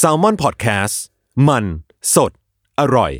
[0.00, 0.94] s a l ม o n PODCAST
[1.48, 1.64] มัน
[2.14, 2.32] สด
[2.80, 3.12] อร่อย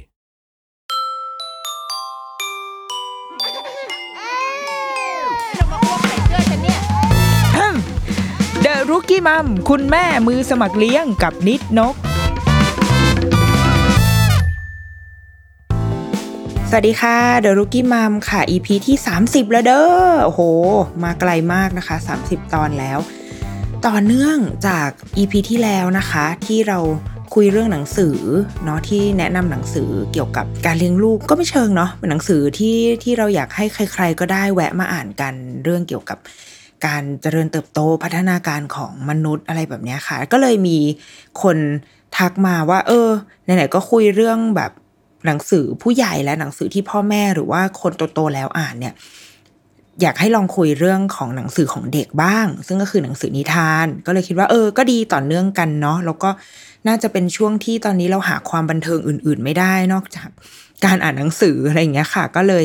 [8.62, 11.94] เดอะรุกี้มัมคุณแม่มือสมัครเลี้ยงกับนิดนก
[16.68, 20.40] สวัสดีค่ะเดอะรุกี้มัมค่ะ EP ที่ 30 แล้วเด้อโอ้โห
[21.02, 22.98] มาไกลมากนะคะ 30 ตอนแล้ว
[23.88, 24.38] ต่อเนื่อง
[24.68, 26.78] จาก EP ที่แล้วนะคะ ที่เรา
[27.34, 28.16] คุยเรื่องหนังสือ
[28.64, 35.34] เนาะที่แนะนำหนังสือเกี่ยวกับการเลี้ยงลูกก็ไม่เชิงเนาะเป็นหนังสือที่ที่เราอยากให้ใคร ๆ ก็ได้แวะมาอ่านกัน
[35.64, 36.18] เรื่องเกี่ยวกับ
[36.86, 40.78] การเจริญเติบโตพัฒนาการของมนุษย์อะไรแบบนี้ค่ะ ก็เลยมี
[41.42, 41.56] คน
[42.16, 43.08] ทักมาว่า เออ
[43.44, 44.72] ไหนๆก็คุยเรื่องแบบ
[45.26, 48.94] หนังสือผู้ใหญ่และหนังสือที่พ่อแม่หรือว่าคนโตๆแล้วอ่านเนี่ย
[50.02, 56.30] อยากให้ลองคุยเรื่องของหนังสือของเด็กบ้าง ซึ่งก็คือหนังสือนิทาน ก็เลยคิดว่าเออ ก็ดีต่อเนื่องกันเนาะแล้วก็
[56.88, 60.28] น่าจะเป็นช่วงที่ตอนนี้เราหาความบันเทิงอื่น ๆ ไม่ได้นอกจาก
[60.84, 62.64] การอ่านหนังสืออะไรอย่างเงี้ยค่ะ ก็เลย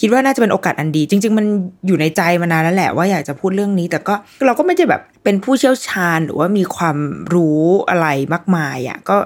[0.00, 1.46] คิดว่าน่าจะเป็นโอกาสอันดี จริง ๆ มัน
[1.86, 4.14] อยู่ในใจมานานแล้วแหละว่าอยากจะพูดเรื่องนี้ แต่ก็
[4.46, 6.96] เราก็ไม่ได้แบบเป็นผู้เชี่ยวชาญหรือว่ามีความ
[7.34, 9.16] รู้อะไรมากมายอะ่ะก็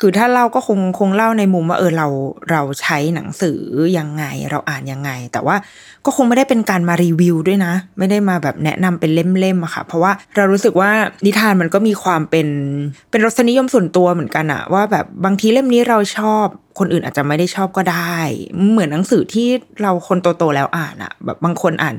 [0.00, 2.08] คือถ้าเล่าก็คงคงเล่าในมุมว่าเออเรา
[2.50, 3.60] เราใช้หนังสือ
[3.98, 5.56] ยังไง เราอ่านยังไง แต่ว่า
[6.04, 10.90] ก็คงไม่ได้เป็นการมารีวิวด้วยนะ ไม่ได้มาแบบแนะนำเป็นเล่มๆอะค่ะ เพราะว่าเรารู้สึกว่า
[11.26, 12.48] นิทานมันก็มีความเป็น
[13.10, 16.46] เป็นรสนิยมส่วนตัวเหมือนกันอะว่าแบบบางทีเล่มนี้เราชอบ
[16.78, 18.16] คนอื่นอาจจะไม่ได้ชอบก็ได้
[18.70, 19.48] เหมือนหนังสือที่
[19.82, 21.96] เราคนโตๆแล้วอ่านอะแบบบางคนอ่าน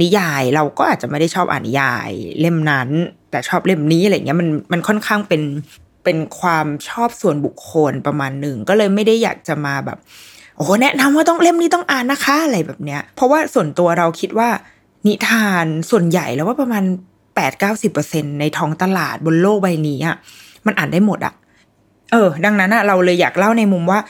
[0.00, 2.88] นิยาย เราก็อาจจะไม่ได้ชอบอ่านนิยาย เล่มนั้น
[3.30, 5.42] แต่ชอบเล่มนี้อะไรเงี้ยมันมันค่อนข้างเป็น
[6.04, 9.98] เป็นความชอบส่วนบุคคลประมาณหนึ่ง ก็เลยไม่ได้อยากจะมาแบบ
[10.56, 14.48] โอ้แนะนำว่าต้องเล่มนี้ต้องอ่านนะคะอะไรแบบเนี้ย เพราะว่าส่วนตัวเราคิดว่า
[15.06, 16.84] นิทานส่วนใหญ่แล้วว่าประมาณ
[17.34, 20.16] แปดเก้าสิบเปอร์เซ็นในท้องตลาดบนโลกใบนี้อะ
[20.66, 21.34] มันอ่านได้หมดอะ
[22.12, 24.00] เออ ดังนั้นอะเราเลยอยากเล่าในมุมว่า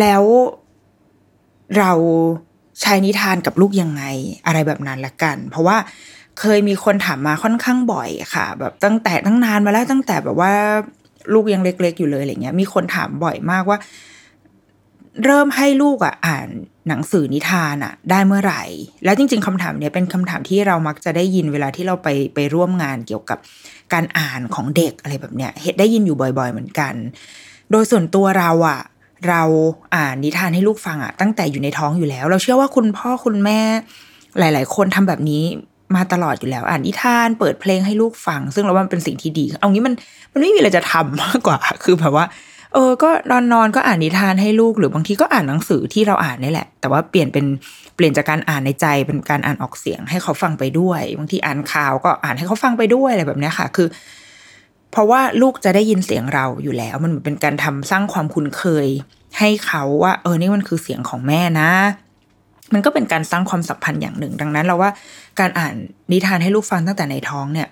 [0.00, 0.22] แล้ว
[1.78, 1.92] เรา
[2.80, 4.02] ใช้นิทานกับลูกยังไง
[4.46, 5.76] อะไรแบบนั้นละกัน เพราะว่า
[6.40, 10.52] เคยมีคนถามมาค่อนข้างบ่อยค่ะ แบบตั้งแต่ตั้งนานมาแล้วตั้งแต่แบบว่า
[11.32, 13.78] ลูกยังเล็ก ๆ อยู่เลยอะไรเงี้ย มีคนถามบ่อยมากว่า
[15.24, 16.48] เริ่มให้ลูกอะ อ่าน
[16.88, 18.62] หนังสือนิทานอะ ได้เมื่อไหร่
[19.04, 23.38] แล้วจริง ๆคำถามเนี้ยเป็นคำถามที่เรามักจะได้ยินเวลาที่เราไปไปร่วมงานเกี่ยวกับ
[23.92, 26.94] การอ่านของเด็กอะไรแบบเนี้ยเห็นได้ยินอยู่บ่อย ๆ เหมือนกัน
[27.70, 28.80] โดยส่วนตัวเราอะ
[29.28, 29.42] เรา
[29.94, 33.60] อ่านนิทานให้ลูกฟังอะตั้งแต่อยู่ในท้องอยู่แล้ว เราเชื่อว่าคุณพ่อคุณแม่
[34.38, 35.44] หลาย ๆ คนทำแบบนี้
[35.94, 39.94] มาตลอดอยู่แล้ว อ่านนิทานเปิดเพลงให้ลูกฟัง ซึ่งเราว่ามันเป็นสิ่งที่ดี เอางี้มัน
[40.32, 42.26] มันไม่มีอะไรจะทำมากกว่า คือแบบว่า
[42.74, 47.44] เออ ก็นอนนอนก็อ่านนิทานให้ลูกหรือบางทีก็อ่านหนังสือที่เราอ่านนี่แหละ แต่ว่าเปลี่ยนเป็น
[47.96, 53.88] เปลี่ยนจากการอ่านในใจเป็นการอ่านออกเสียงให้เขาฟังไปด้วย บางทีอ่านข่าวก็อ่านให้เขาฟังไปด้วยอะไรแบบนี้ค่ะ คือ
[54.92, 58.86] เพราะว่าลูกจะได้ยินเสียงเราอยู่แล้ว มันเป็นการทำสร้างความคุ้นเคย
[59.38, 61.70] ให้เขาว่า เออนี่มันคือเสียงของแม่นะ
[62.74, 64.90] มันก็เป็นการสร้างความสัมพันธ์อย่างหนึ่ง ดังนั้นเราว่า
[65.40, 65.74] การอ่าน
[66.12, 67.68] นิทานให้ลูกฟังตั้งแต่ในท้องเนี่ย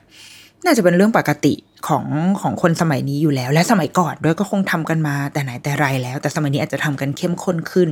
[0.64, 1.54] น่าจะเป็นเรื่องปกติ
[1.88, 2.04] ของ
[2.40, 7.88] ของคนสมัยนี้อยู่แล้ว และสมัยก่อนด้วยก็คงทำกันมาแต่ไหนแต่ไรแล้ว แต่สมัยนี้อาจจะทำกันเข้มข้นขึ้น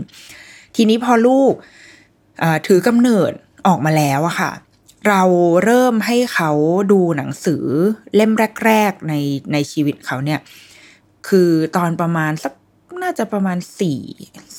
[0.76, 1.52] ทีนี้พอลูก
[2.66, 3.32] ถือกำเนิด
[3.66, 4.52] ออกมาแล้วอะค่ะ
[5.08, 5.22] เรา
[5.64, 6.50] เริ่มให้เขา
[6.92, 7.64] ดูหนังสือ
[8.16, 8.32] เล่ม
[8.66, 9.14] แรก ๆ ใน
[9.52, 10.40] ในชีวิตเขาเนี่ย
[11.28, 12.52] คือตอนประมาณสัก
[13.02, 14.00] น่าจะประมาณสี่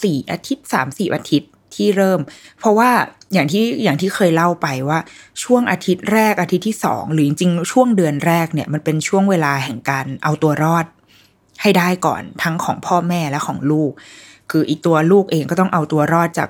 [0.02, 2.20] สี่อาทิตย์สามสี่อาทิตย์ ที่เริ่ม
[2.60, 2.90] เพราะว่า
[3.34, 5.00] อย่างที่อย่างที่เคยเล่าไปว่า
[5.44, 10.86] ช่วงอาทิตย์แรกอาทิตย์ที่สองหรือจริงๆช่วงเดือนแรกเนี่ยมันเป็นช่วงเวลาแห่งการเอาตัวรอด
[11.62, 13.92] ให้ได้ก่อนทั้งของพ่อแม่และของลูก
[14.52, 16.50] คืออีกตัวลูกเองก็ต้องเอาตัวรอดจาก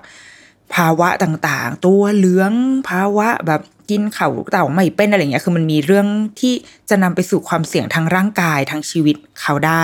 [0.75, 2.51] ภาวะต่างๆ ตัวเหลือง
[2.89, 6.07] ภาวะแบบกินเข่าเต่าไม่เป็นอะไรเงี้ย คือมันมีเรื่อง
[6.39, 6.53] ที่
[6.89, 9.83] จะนำไปสู่ความเสี่ยงทางร่างกายทางชีวิตเขาได้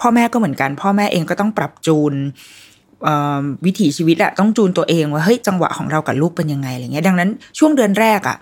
[0.00, 2.14] พ่อแม่ก็เหมือนกัน พ่อแม่เองก็ต้องปรับจูน
[3.66, 8.38] วิถีชีวิตอะต้องจูนตัวเองว่าเฮ้ยจังหวะของเรากับลูกเป็นยังไงอะไรเงี้ยดังนั้นช่วงเดือนแรกอะ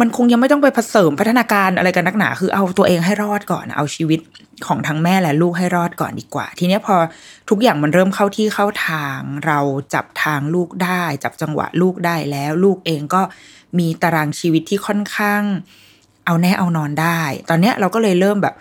[0.00, 4.20] มันคงยังไม่ต้องไปผสมพัฒนาการอะไรกันนักหนา คือเอาตัวเองให้รอดก่อน เอาชีวิต
[4.66, 6.96] ของทั้งแม่และลูกให้รอดก่อนดีกว่า ทีนี้พอ
[7.50, 9.60] ทุกอย่างมันเริ่มเข้าที่เข้าทาง เรา
[9.94, 13.22] จับทางลูกได้ จับจังหวะลูกได้แล้ว ลูกเองก็
[13.78, 15.42] มีตารางชีวิตที่ค่อนข้าง
[16.26, 18.54] เอาแน่เอานอนได้ ตอนเนี้ยเราก็เลยเริ่มแบบ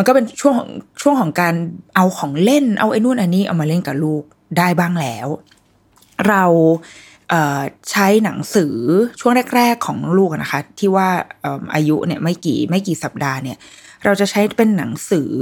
[0.00, 0.70] มันก็เป็นช่วงของ
[1.02, 1.54] ช่วงของการ
[1.96, 4.22] เอาของเล่น เอาไอ้นู่นอันนี้เอามาเล่นกับลูก
[4.58, 5.28] ได้บ้างแล้ว
[6.28, 6.44] เรา
[7.90, 8.74] ใช้หนังสือ
[9.20, 11.08] ช่วงแรก ๆ ของลูกนะคะ ที่ว่า
[11.74, 13.56] อายุเนี่ยไม่กี่ไม่กี่สัปดาห์เนี่ย
[14.04, 15.32] เราจะใช้เป็นหนังสือ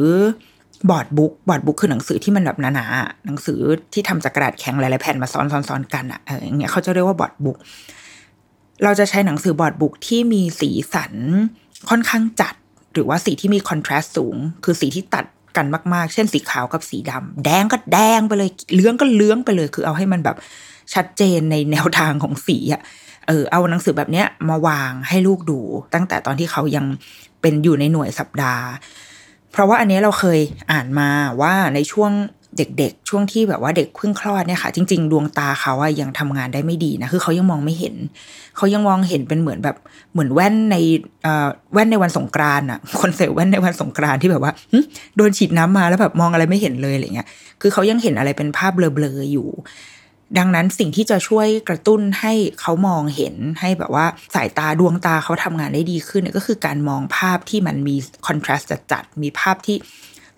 [0.90, 3.60] board book board book คือหนังสือที่มันแบบหนาๆหนังสือ
[3.92, 7.58] ที่ทำจากกระดาษแข็งหลายๆแผ่นมาซ้อนๆกันอะค่ะอย่างเงี้ยเขาจะเรียกว่า board book
[8.84, 11.12] เราจะใช้หนังสือบอร์ดบุ๊กที่มีสีสัน
[11.88, 12.54] ค่อนข้างจัด
[12.92, 15.24] หรือว่าสีที่มีคอนทราสต์สูง คือสีที่ตัด
[15.56, 20.36] กันมากๆ เช่นสีขาวกับสีดำแดงก็แดงไปเลยเลื้องก็เลื้องไปเลย คือเอาให้มันแบบ
[20.94, 22.82] ชัดเจนในแนวทางของสีอะ
[23.26, 25.60] เออเอาหนังสือแบบเนี้ยมาวางให้ลูกดู
[25.94, 26.86] ตั้งแต่ตอนที่เขายัง
[27.40, 28.64] เป็นอยู่ในหน่วยสัปดาห์
[29.52, 30.40] เพราะว่าอันนี้เราเคย
[30.72, 32.12] อ่านมาว่าในช่วง
[32.58, 37.94] เด็กๆ ช่วงที่แบบว่าเด็กเพิ่งคลอดเนี่ยค่ะ จริง ๆ ดวงตาเขาอะยังทำงานได้ไม่ดีนะคือเขายังมองไม่เห็น
[38.56, 39.76] เขายังมองเห็นเป็นเหมือนแบบ
[40.12, 40.76] เหมือนแว่นใน
[41.22, 44.52] เอ่อแว่นในวันสงกรานอะคนใส่แว่นในวันสงกรานที่แบบว่า
[45.16, 47.28] โดนฉีดน้ำมาแล้วแบบมองอะไรไม่เห็นเลยอะไรเงี้ย
[47.60, 49.48] คือเขายังเห็นอะไรเป็นภาพเบลอๆอยู่
[50.38, 57.96] ดังนั้นสิ่งที่จะช่วยกระตุ้นให้เขามองเห็นให้แบบว่าสายตาดวงตาเขาทำงานได้ดีขึ้นเนี่ยก็คือการมองภาพที่มันมี
[58.26, 59.76] คอนทราสต์จัดๆมีภาพที่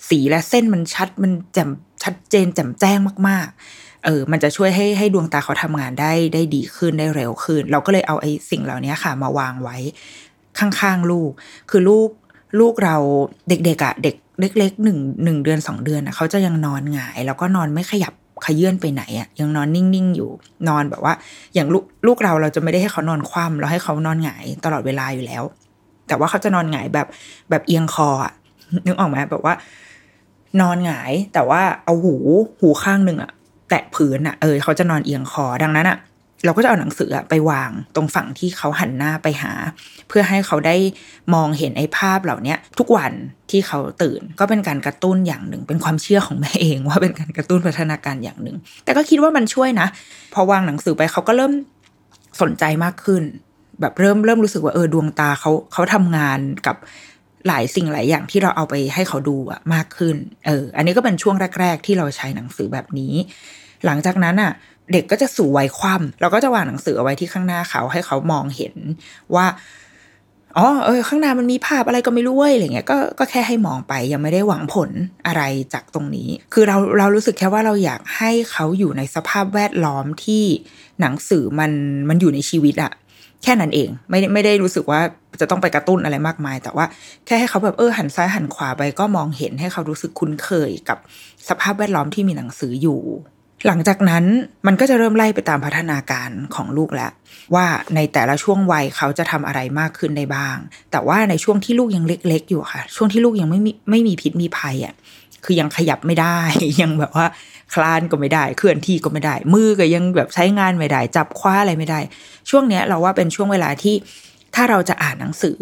[0.09, 1.71] สีและเส้นมันชัดมันแจ่ม
[2.03, 2.99] ชัดเจนแจ่มแจ้ง
[3.29, 9.77] มาก ๆ เออ มันจะช่วยให้ให้ดวงตาเขาทำงานได้ได้ดีขึ้นได้เร็วขึ้น เราก็เลยเอาไอ้สิ่งเหล่านี้ค่ะ มาวางไว้
[10.59, 11.31] ข้างๆลูก
[11.71, 12.09] คือลูก
[12.61, 12.97] ลูกเรา
[13.49, 14.17] เด็กๆอะ่ะเด็ก
[14.59, 18.13] เล็กๆหนึ่งหนึ่งเดือนสองเดือนอะเขาจะยังนอนหงาย แล้วก็นอนไม่ขยับ
[18.47, 20.31] ขยื่นไปไหนอะยังนอนนิ่งๆอยู่
[20.69, 21.15] นอนแบบว่า
[21.55, 25.43] อย่างลูกลูกเราเราจะไม่ได้ให้เขานอนคว่ำเราให้เขานอนหงายตลอดเวลาอยู่แล้ว
[26.09, 27.07] แต่ว่าเขาจะนอนหงายแบบ
[27.51, 28.33] แบบเอียงคออะ
[28.87, 29.55] นึกออกไหมแบบว่า
[30.61, 32.15] นอนหงาย แต่ว่าเอาหู
[32.61, 33.31] หูข้างหนึ่งอะ
[33.71, 35.99] แตะพื้นอะเออเขาจะนอนเอียงคอดังนั้นอะ
[36.45, 39.53] เราก็จะเอาหนังสือไปวางตรงฝั่งที่เขาหันหน้าไปหา
[40.09, 40.77] เพื่อให้เขาได้
[41.35, 43.13] มองเห็นไอ้ภาพเหล่านี้ทุกวัน
[43.51, 49.89] ที่เขาตื่นก็เป็นการกระตุ้นอย่างหนึ่ง เป็นความเชื่อของแม่เองว่าเป็นการกระตุ้นพัฒนาการอย่างหนึ่ง แต่ก็คิดว่ามันช่วยนะ
[50.35, 51.53] พอวางหนังสือไปเขาก็เริ่ม
[52.43, 53.23] สนใจมากขึ้น
[53.81, 56.77] แบบเริ่มเริ่มรู้สึกว่าเออดวงตาเขาเขาทำงานกับ
[57.47, 60.17] หลายสิ่งหลายอย่างที่เราเอาไปให้เขาดูอะมากขึ้น
[60.47, 63.15] เออ อันนี้ก็เป็นช่วงแรก ๆ ที่เราใช้หนังสือแบบนี้
[63.87, 64.53] หลังจากนั้นอะ
[64.93, 68.75] เด็กก็จะสู่วัยคว่ำเราก็จะวางหนังสือเอาไว้ที่ข้างหน้าเขาให้เขามองเห็น
[69.35, 69.47] ว่า
[70.59, 74.91] อ๋อเออข้างหน้ามันมีภาพอะไรก็ไม่รู้เว้ยอะไรเงี้ยก็ก็แค่ให้มองไปยังไม่ได้หวังผล
[75.27, 75.43] อะไร
[75.75, 80.45] จากตรงนี้ คือเราเรารู้สึกแค่ว่าเราอยากให้เขาอยู่ในสภาพแวดล้อมที่
[81.01, 81.73] หนังสือมัน
[82.09, 82.93] มันอยู่ในชีวิตอะ
[83.43, 85.01] แค่นั้นเองไม่ไม่ได้รู้สึกว่า
[85.41, 86.87] จะต้องไปกระตุ้นอะไรมากมาย แต่ว่า
[87.27, 90.99] แค่ให้เขาแบบเออหันซ้ายหันขวาไปก็มองเห็นให้เขารู้สึกคุ้นเคยกับ
[91.49, 93.01] สภาพแวดล้อมที่มีหนังสืออยู่
[93.67, 94.25] หลังจากนั้น
[94.67, 97.13] มันก็จะเริ่มไล่ไปตามพัฒนาการของลูกแล้ว
[97.55, 100.57] ว่าในแต่ละช่วงวัยเขาจะทำอะไรมากขึ้นได้บ้าง
[100.91, 104.95] แต่ว่าในช่วงที่ลูกยังเล็ก ๆ อยู่ค่ะ ช่วงที่ลูกยังไม่มีไม่มีพิษมีภัยอะ
[105.45, 106.39] คือยังขยับไม่ได้
[106.83, 107.27] ยังแบบว่า
[107.75, 112.01] คลานก็ไม่ได้เคลื่อนที่ก็ไม่ได้ มือก็ยังแบบใช้งานไม่ได้ จับคว้าอะไรไม่ได้
[112.51, 113.95] ช่วงเนี้ยเราว่าเป็นช่วงเวลาที่
[114.55, 115.61] ถ้าเราจะอ่านหนังสือ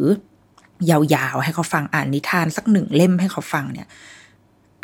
[0.90, 3.87] ยาวๆให้เขาฟังอ่านนิทานสักหนึ่งเล่มให้เขาฟังเนี่ย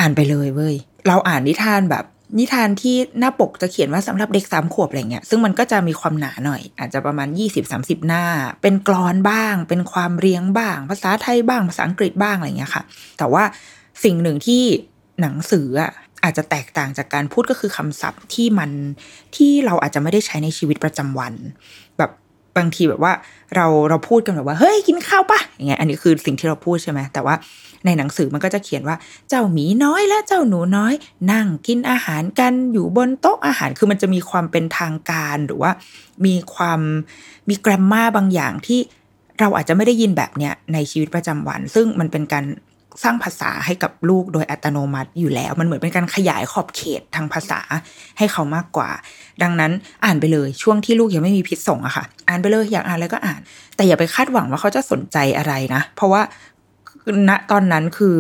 [0.01, 0.75] อ่านไปเลยเว้ย
[1.09, 2.05] เราอ่านนิทานแบบ
[2.39, 7.29] นิทานที่หน้าปกจะเขียนว่าสำหรับเด็กสามขวบอะไรเงี้ย ซึ่งมันก็จะมีความหนาหน่อย อาจจะประมาณ
[7.69, 8.25] 20-30 หน้า
[8.63, 12.83] เป็นกรอนบ้าง เป็นความเรียงบ้าง ภาษาไทยบ้าง ภาษาอังกฤษบ้างอะไรเงี้ยค่ะ
[13.19, 13.45] แต่ว่า
[14.05, 14.63] สิ่งหนึ่งที่
[15.21, 15.93] หนังสืออะ
[16.25, 18.71] อาจจะแตกต่างจากการพูดก็คือคำศัพท์ที่มัน
[19.37, 21.35] ที่เราอาจจะไม่ได้ใช้ในชีวิตประจำวัน
[21.99, 22.11] แบบ
[22.57, 23.13] บางทีแบบว่า
[23.57, 27.35] เราเราพูดกันแบบว่าเฮ้ยกินข้าวปะอย่างเงี้ยอันนี้คือสิ่งที่เราพูดใช่ไหมแต่ว่า
[27.85, 28.97] ในหนังสือมันก็จะเขียนว่า
[29.29, 30.95] เจ้าหมีน้อยและเจ้าหนูน้อย
[31.33, 35.71] นั่งกินอาหารกันอยู่บนโต๊ะอาหารคือมันจะมีความเป็นทางการหรือว่า
[36.27, 36.81] มีความ
[37.49, 38.81] มีแกรมมาบางอย่างที่
[39.41, 42.45] เราอาจจะไม่ได้ยินแบบเนี้ยในชีวิตประจำวัน ซึ่งมันเป็นการ
[43.03, 47.61] สร้างภาษาให้กับลูกโดยอัตโนมัติอยู่แล้ว มันเหมือนเป็นการขยายขอบเขตทางภาษา
[48.19, 48.91] ให้เขามากกว่า
[49.43, 49.73] ดังนั้น
[50.05, 53.41] อ่านไปเลยช่วงที่ลูกยังไม่มีพิษส่งอะค่ะ อ่านไปเลยอยากอ่านอะไรก็อ่าน
[53.77, 56.23] แต่อย่าไปคาดหวังว่าเขาจะสนใจอะไรนะ เพราะว่า
[57.29, 58.15] ณตอนนั้นคือ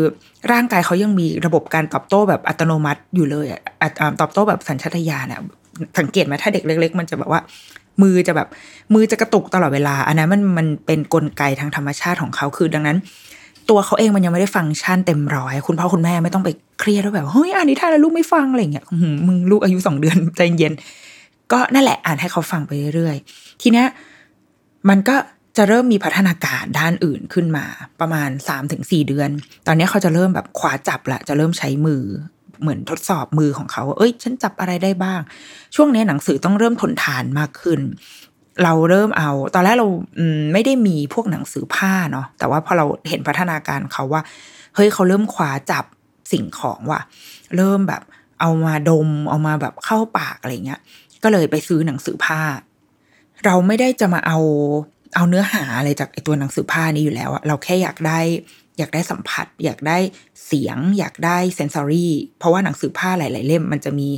[0.52, 3.60] ร่างกายเขายังมีระบบการตอบโต้แบบอัตโนมัติอยู่เลยอะ
[4.20, 5.40] ตอบโต้แบบสัญชาตญาณเนี่ย
[5.98, 7.40] สังเกตไหมถ้าเด็กเล็ก ๆ มันจะแบบว่า
[8.02, 8.48] มือจะแบบ
[8.94, 12.98] มือจะกระตุกตลอดเวลา อันนั้นมันมันเป็นนกลไกทางธรรมชาติของเขาคือดังนั้น
[13.70, 18.86] ตัวเขาเองมันยังไม่ได้ฟังก์ชันเต็มร้อยคุณพ่อคุณแม่ไม่ต้องไปเครียดว่าแบบเฮ้ยอ่านนิทานแล้วลูกไม่ฟังอะไรเงี้ย
[19.26, 20.72] มึงลูกอายุสองเดือนใจเย็น
[21.52, 23.86] ก็นั่นแหละอ่านให้เขาฟังไปเรื่อยๆทีเนี้ย
[24.88, 25.16] มันก็
[25.56, 27.64] จะเริ่มมีพัฒนาการด้านอื่นขึ้นมา
[28.00, 29.30] ประมาณสามถึงสี่เดือน
[29.66, 32.02] ตอนนี้เขาจะเริ่มแบบขวาจับละจะเริ่มใช้มือ
[32.60, 35.20] เหมือนทดสอบมือของเขาเอ้ย ฉันจับอะไรได้บ้าง
[35.74, 37.80] ช่วงนี้หนังสือต้องเริ่มทนทานมากขึ้น
[38.62, 39.88] เราเริ่มเอา ตอนแรกเรา
[40.52, 44.22] ไม่ได้มีพวกหนังสือผ้าเนาะแต่ว่าพอเราเห็นพัฒนาการเขาว่า
[44.74, 45.84] เฮ้ยเขาเริ่มขวาจับ
[46.32, 47.00] สิ่งของว่ะ
[47.56, 48.02] เริ่มแบบ
[48.40, 50.80] เอามาดม เอามาแบบเข้าปากอะไรเงี้ย
[51.22, 52.40] ก็เลยไปซื้อหนังสือผ้า
[53.44, 54.38] เราไม่ได้จะมาเอา
[55.14, 58.20] เอาเนื้อหาอะไรจากไอตัวหนังสือผ้านี้อยู่แล้วอะเราแค่อยากได้
[58.78, 59.98] อยากได้สัมผัส อยากได้
[60.46, 64.08] เสียง อยากได้เซนซอรี่เพราะว่าหนังสือผ้าหลาย ๆ เล่ม มันจะมี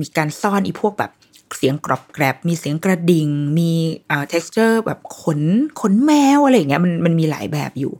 [0.00, 1.10] มีการซ่อนอีพวกแบบ
[1.56, 3.28] เสียงกรอบแกรบ มีเสียงกระดิ่ง
[3.58, 3.70] มี
[4.10, 5.40] อ่า texture แบบขน
[5.80, 7.92] ขนแมวอะไรอย่างเงี้ยมันมันมีหลายแบบอยู่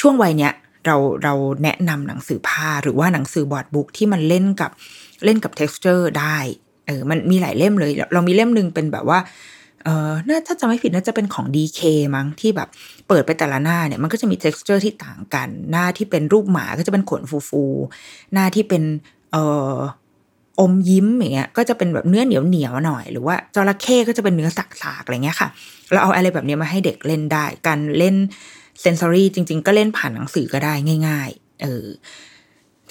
[0.00, 0.52] ช่วงวัยเนี้ย
[0.86, 4.70] เราเราแนะนำหนังสือผ้าหรือว่าหนังสือบอร์ดบุ๊กที่มันเล่นกับ
[5.24, 6.38] เล่นกับ texture ได้
[6.86, 9.18] เออมันมีหลายเล่มเลย เรามีเล่มหนึ่งเป็นแบบว่า
[9.84, 11.80] เออน่าถ้าจำไม่ผิดน่าจะเป็นของ DK
[12.14, 12.68] มั้งที่แบบ
[13.08, 18.82] เปิดไปแต่ละหน้าเนี่ยมันก็จะมี texture ที่ต่างกัน หน้าที่เป็นรูปหมาก็จะเป็นขนฟูๆ หน้าที่เป็น
[19.32, 19.36] เอ
[19.72, 19.74] อ
[20.60, 24.64] อมยิ้มอย่างเงี้ยก็จะเป็นแบบเนื้อเหนียวเหนียวหน่อย หรือว่าจระเข้ก็จะเป็นเนื้อสั
[25.00, 25.48] กๆอะไรเงี้ยค่ะ
[25.92, 28.16] เราเอาอะไรแบบนี้มาให้เด็กเล่นได้ การเล่น
[28.80, 30.74] เซนซอรี่จริง ๆ ก็เล่นผ่านหนังสือก็ได้
[31.08, 31.84] ง่าย ๆ เออ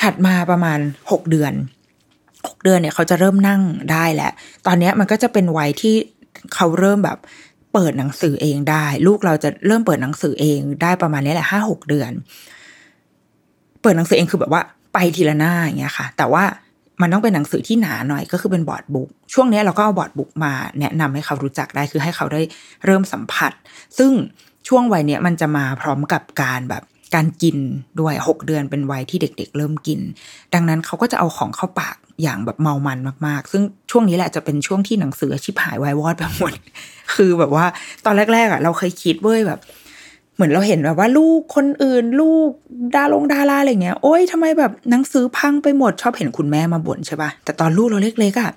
[0.02, 0.80] ถัดมาประมาณ
[1.12, 1.54] หกเดือน
[2.48, 4.32] หกเดือนเนี่ยเขาจะเริ่มนั่งได้แหละ
[4.66, 5.96] ตอนนี้มันก็จะเป็นวัยที่
[6.54, 7.18] เขาเริ่มแบบ
[7.74, 12.12] เปิดหนังสือเองได้ ลูกเราจะเริ่มเปิดหนังสือเองได้ประมาณนี้แหละห้าหกเดือน
[13.82, 14.62] เปิดหนังสือเองคือแบบว่า
[14.94, 16.44] ไปทีละหน้าอย่างเงี้ยค่ะ แต่ว่า
[17.02, 22.42] มันต้องเป็นหนังสือที่หนาหน่อยก็คือเป็นบอร์ดบุ๊กช่วงนี้เราก็เอาบอร์ดบุ๊กมาแนะนำให้เขารู้จักได้คือให้เขาได้
[22.86, 23.52] เริ่มสัมผัส
[23.98, 24.12] ซึ่ง
[24.68, 26.84] ช่วงวัยเนี้ยมันจะมาพร้อมกับการแบบ
[27.16, 27.58] การกิน
[28.00, 30.00] ด้วยหกเดือนเป็นวัยที่เด็กๆ เริ่มกิน
[30.54, 36.54] ดังนั้นเขาก็จะเอาของเข้าปากอย่างแบบเมามันมากๆ ซึ่งช่วงนี้แหละจะเป็นช่วงที่หนังสือชิบหายวายวอดไปหมด
[37.16, 37.66] คือแบบว่า
[38.06, 39.60] ตอนแรกๆอะเราเคยคิดเว้ยแบบ
[40.38, 42.48] เหมือนเราเห็นแบบว่าลูกคนอื่น ลูก
[42.96, 48.52] ดาลงดาราอะไรเงี้ยโอ๊ยทำไมแบบหนังสือพังไปหมดชอบเห็นคุณแม่มาบ่นใช่ปะแต่ตอนลูกเราเล็กๆอะ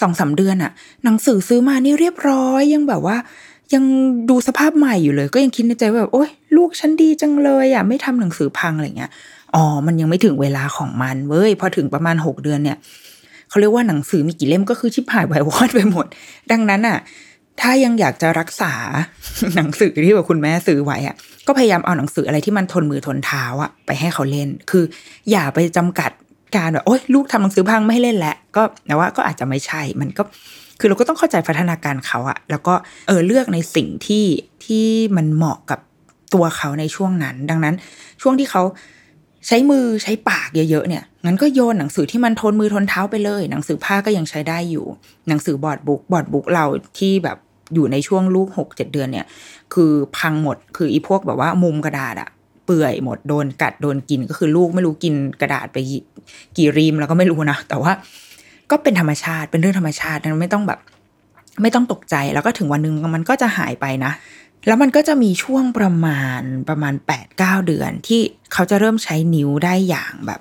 [0.00, 0.70] สองสาเดือนอะ
[1.04, 3.16] หนังสือซื้อมานี่เรียบร้อยยังแบบว่า
[3.74, 3.84] ยัง
[4.30, 9.10] ดูสภาพใหม่อยู่เลย ก็ยังคิดในใจว่าแบบโอ๊ยลูกฉันดีจังเลยอะไม่ทำหนังสือพังอะไรเงี้ย
[9.54, 12.78] อ๋อมันยังไม่ถึงเวลาของมันเว้ยพอถึงประมาณหกเดือนเนี่ย
[13.48, 16.06] เขาเรียกว่าหนังสือมีกี่เล่มก็คือชิบหายไววอดไปหมด
[16.52, 16.98] ดังนั้นอะ
[17.60, 18.72] ถ้ายังอยากจะรักษา
[19.56, 24.84] หนังสือที่แบบคุณแม่ซื้อไว้อะก็พยายามเอาหนังสืออะไรที่มันทนมือทนเท้าอะไปให้เขาเล่น คือ
[25.30, 26.10] อย่าไปจำกัด
[26.56, 30.22] การแบบโอ๊ยลูกทำหนังสือพังไม่ให้เล่นแล้วก็แต่ว่าก็อาจจะไม่ใช่ มันก็
[30.80, 32.74] คือเราก็ต้องเข้าใจพัฒนาการเขาอะแล้วก็
[33.06, 34.24] เออเลือกในสิ่งที่
[34.64, 34.86] ที่
[35.16, 35.80] มันเหมาะกับ
[36.34, 37.74] ตัวเขาในช่วงนั้น ดังนั้น
[38.22, 38.62] ช่วงที่เขา
[39.46, 44.86] ใช้มือใช้ปากเยอะๆเนี่ยงั้นก็โยนหนังสือที่มันทนมือทนเท้าไปเลย หนังสือผ้าก็ยังใช้ได้อยู่
[45.28, 46.64] หนังสือ board book board book เรา
[46.98, 47.36] ที่แบบ
[47.74, 49.26] อยู่ในช่วงลูกหกเจ็ดเดือนเนี่ย
[49.74, 52.28] คือพังหมดคืออีพวกแบบว่ามุมกระดาษอะ
[52.66, 55.76] เปื่อยหมดโดนกัดโดนกินก็คือลูกไม่รู้กินกระดาษไป
[56.56, 57.92] กี่รีมแล้วก็ไม่รู้นะแต่ว่า
[58.70, 60.80] ก็เป็นธรรมชาติเป็นเรื่องธรรมชาตินั้นไม่ต้องแบบ
[61.62, 64.12] ไม่ต้องตกใจแล้วก็ถึงวันหนึ่งมันก็จะหายไปนะ
[64.66, 68.20] แล้วมันก็จะมีช่วงประมาณประมาณ8ปดเเดือนที่
[68.52, 70.40] เขาจะเริ่มใช้นิ้วได้อย่างแบบ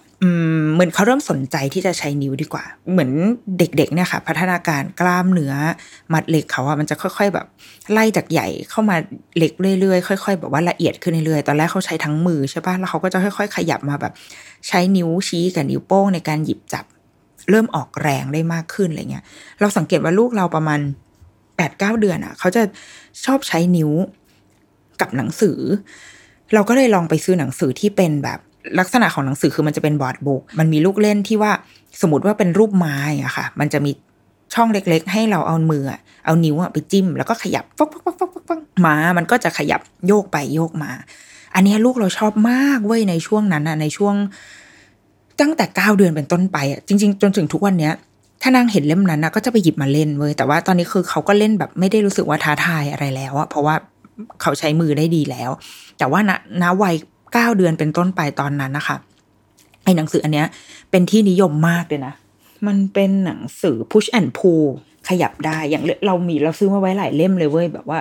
[0.73, 3.11] เหมือนเขาเริ่มสนใจที่จะใช้นิ้วดีกว่า เหมือน
[3.57, 5.53] เด็กๆเนี่ยค่ะ พัฒนาการกล้ามเนื้อ
[6.13, 7.45] มัดเล็กเขาอะมันจะค่อย ๆ แบบ
[7.91, 8.95] ไล่จากใหญ่เข้ามา
[9.37, 14.13] เล็กเรื่อยๆค่อยๆแบบว่าละเอียดขึ้นเรื่อยๆตอนแรกเขาใช้ทั้งมือใช่ปะแล้วเขาก็จะค่อยๆ ขยับมาแบบ
[14.67, 16.85] ใช้นิ้วชี้กับนิ้วโป้งในการหยิบจับ
[17.49, 19.23] เริ่มออกแรงได้มากขึ้นอะไรเงี้ย
[19.59, 20.79] เราสังเกตว่าลูกเราประมาณ
[21.57, 22.63] แปดเก้าเดือนอะเขาจะ
[23.25, 23.91] ชอบใช้นิ้ว
[25.01, 25.59] กับหนังสือ
[26.53, 28.39] เราก็เลยลองไปซื้อหนังสือที่เป็นแบบ
[28.79, 31.51] ลักษณะของหนังสือคือมันจะเป็นบอร์ดบุ๊กมันมีลูกเล่นที่ว่า
[32.01, 33.91] สมมติว่าเป็นรูปไม้อะค่ะ มันจะมี
[34.53, 35.83] ช่องเล็กๆ ให้เราเอามือ
[36.25, 40.91] เอานิ้วไปจิ้ม แล้วก็ขยับฟักฟักฟักฟักฟักมา มันก็จะขยับโยกไปโยกมา
[41.55, 44.15] อันนี้ลูกเราชอบมากเว้ยในช่วงนั้นอะในช่วง
[45.41, 47.93] ตั้งแต่เก้าเดือนเป็นต้นไปอะจริง ๆ จนถึงทุกวันเนี้ย
[48.41, 53.75] ถ้านางเห็นเล่มนั้นนะก็จะไปหยิบมาเล่นเว้ยแต่ว่าตอนนี้คือเขาก็เล่นแบบไม่ได้รู้สึกว่าท้าทายอะไรแล้วอะเพราะว่า
[54.41, 55.51] เขาใช้มือได้ดีแล้ว
[55.97, 56.31] แต่ว่าณ
[56.61, 56.95] ณวัย
[57.33, 58.97] เก้าเดือนเป็นต้นไปตอนนั้นนะคะ
[59.83, 60.47] ไอ้หนังสืออันเนี้ย
[60.91, 62.13] เป็นที่นิยมมากเลยนะ
[62.67, 64.67] มันเป็นหนังสือ push and pull
[65.09, 67.99] ขยับได้อย่างเรามีเราซื้อมาไว้หลายเล่มเลยเว้ยแบบว่า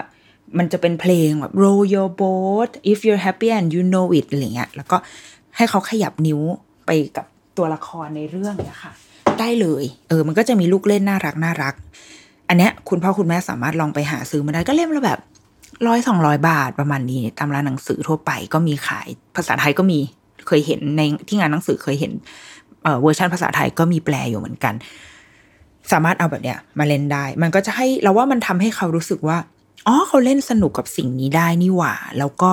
[0.58, 4.96] มันจะเป็นเพลงแบบ roll your boat if you're happy and you know it อะไรเงี้ย แล้วก็
[5.56, 6.40] ให้เขาขยับนิ้ว
[6.86, 8.92] ไปกับตัวละครในเรื่องเนี่ยค่ะ
[9.40, 11.74] ได้เลย เออ มันก็จะมีลูกเล่นน่ารักน่ารัก
[12.48, 15.18] อันเนี้ยคุณพ่อคุณแม่สามารถลองไปหาซื้อมาได้ก็เล่มละแบบ
[15.86, 19.98] ร้อยสองร้อยบาทประมาณนี้ตามร้านหนังสือทั่วไปก็มีขายภาษาไทยก็มี
[20.46, 22.12] เคยเห็นในที่งานหนังสือเคยเห็น
[22.82, 24.74] เวอร์ชันภาษาไทยก็มีแปลอยู่เหมือนกัน
[25.92, 29.38] สามารถเอาแบบเนี้ยมาเล่นได้ มันก็จะให้เราว่ามันทำให้เขารู้สึกว่า
[29.86, 32.50] อ๋อเขาเล่นสนุกกับสิ่งนี้ได้นี่หว่า แล้วก็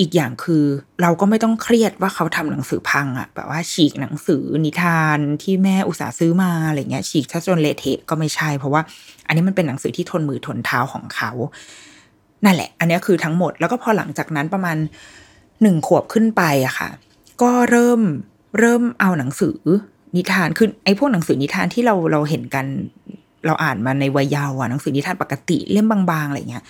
[0.00, 0.64] อีกอย่างคือ
[1.02, 8.82] เราก็ไม่ต้องเครียดว่าเขาทำหนังสือพังอะแบบว่าฉีกหนังสือนิทานที่แม่อุตส่าห์ซื้อมาอะไรเงี้ยฉีกถ้าจนเละเทะก็ไม่ใช่ เพราะว่า
[9.26, 11.30] อันนี้มันเป็นหนังสือที่ทนมือทนเท้าของเขา
[12.44, 14.76] นั่นแหละ อันนี้คือทั้งหมด แล้วก็พอหลังจากนั้นประมาณ
[15.62, 16.88] หนึ่งขวบขึ้นไปอะค่ะ
[17.42, 18.00] ก็เริ่ม
[18.58, 19.58] เริ่มเอาหนังสือ
[20.16, 22.66] นิทานคือไอ้พวกหนังสือนิทานที่เราเราเห็นกัน
[23.46, 26.64] เราอ่านมาในวัยเยาว์อะหนังสือนิทานปกติเล่มบางๆอะไรเงี้ย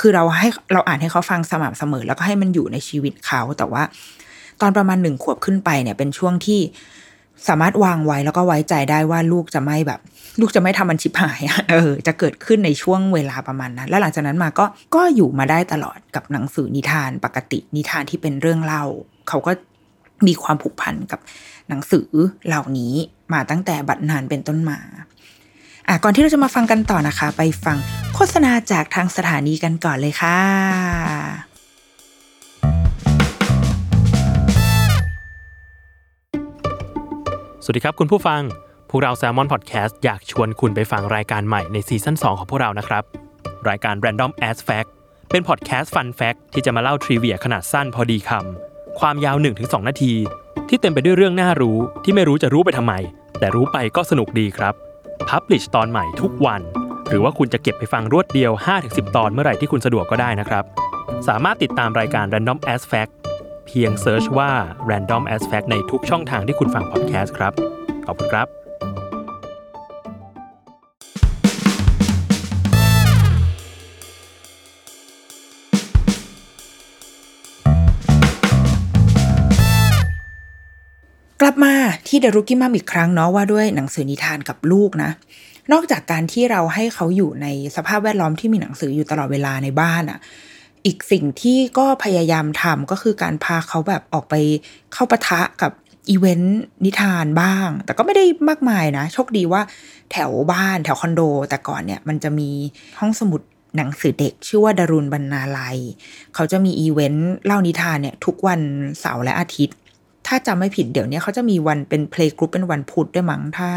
[0.00, 3.82] คือเราให้เราอ่านให้เขาฟังสม่ำเสมอ แล้วก็ให้มันอยู่ในชีวิตเขาแต่ว่า
[4.60, 6.60] ตอนประมาณหนึ่งขวบขึ้นไปเนี่ย เป็นช่วงที่
[7.48, 10.00] สามารถวางไว้แล้วก็ไว้ใจได้ว่าลูกจะไม่แบบ
[10.40, 18.84] ลูกจะไม่ทำมันชิบหายเออ จะเกิดขึ้นในช่วงเวลาประมาณนั้น แล้วหลังจากนั้นมาก็ก็อยู่มาได้ตลอดกับหนังสือนิทานปกตินิทานที่เป็นเรื่องเล่า
[19.28, 19.52] เขาก็
[20.26, 21.20] มีความผูกพันกับ
[21.68, 22.08] หนังสือ
[22.46, 22.94] เหล่านี้
[23.32, 24.78] มาตั้งแต่บัดนานเป็นต้นมา
[25.88, 27.76] อะก่อนที่เราจะมาฟังกันต่อนะคะ ไปฟัง
[28.14, 31.49] โฆษณาจากทางสถานีกันก่อนเลยค่ะ
[37.70, 38.42] วัสดีครับคุณผู้ฟัง
[38.90, 43.02] พวกเรา Salmon Podcast อยากชวนคุณไปฟังรายการใหม่ในซีซั่น2 ของพวกเรานะครับ
[43.68, 44.88] รายการ Random As Fact
[45.30, 50.12] เป็นพอดแคสต์ Fun Fact ที่จะมาเล่าทริเวียขนาดสั้นพอดีคำความยาว 1-2 นาที
[50.68, 52.94] ที่เต็มไปด้วยเรื่องน่ารู้ที่ไม่รู้จะรู้ไปทำไม
[53.38, 54.74] แต่รู้ไปก็สนุกดีครับ
[55.28, 56.60] Publish ตอนใหม่ทุกวัน
[57.08, 58.52] หรือว่าคุณจะเก็บไปฟังรวดเดียว
[58.84, 60.64] 5-10 ตอนเมื่อไหร่ที่คุณสะดวกก็ได้นะครับ
[61.28, 63.12] สามารถติดตามรายการ Random As Fact
[63.66, 64.50] เพียง search ว่า
[64.90, 67.52] Random As Fact ในทุกช่องทางที่คุณฟังพอดแคสต์ครับ
[68.06, 68.48] ขอบคุณครับ
[81.40, 81.74] กลับมา
[82.08, 85.10] ที่เดรุกิมัมอีกครั้งเนาะว่าด้วยหนังสือนิทานกับลูกนะ
[85.72, 90.18] นอกจากการที่เราให้เขาอยู่ในสภาพแวดล้อมที่มีหนังสืออยู่ตลอดเวลาในบ้านอะ่ะ
[90.86, 94.34] อีกสิ่งที่ก็พยายามทำก็คือการพาเขาแบบออกไป
[94.92, 95.72] เข้าปะทะกับ
[96.10, 99.62] อีเวนต์นิทานบ้าง แต่ก็ไม่ได้มากมายนะ โชคดีว่า
[100.12, 102.50] แถวบ้านแถวคอนโด แต่ก่อนเนี่ยมันจะมี
[103.00, 103.40] ห้องสมุด
[103.76, 105.78] หนังสือเด็ก ชื่อว่าดารุณบรรณาลัย
[106.34, 108.60] เขาจะมีอีเวนต์เล่านิทานเนี่ย ทุกวัน
[109.00, 109.76] เสาร์และอาทิตย์
[110.26, 113.68] ถ้าจำไม่ผิดเดี๋ยวนี้เขาจะมีวันเป็น playgroup เป็นวันพุธด้วยมั้งถ้า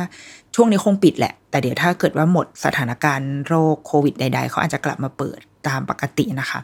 [0.55, 6.59] ช่วงนี้คงปิดแหละ แต่เดี๋ยวถ้าเกิดว่าหมดสถานการณ์โรคโควิดใด ๆ เขาอาจจะกลับมาเปิดตามปกตินะคะ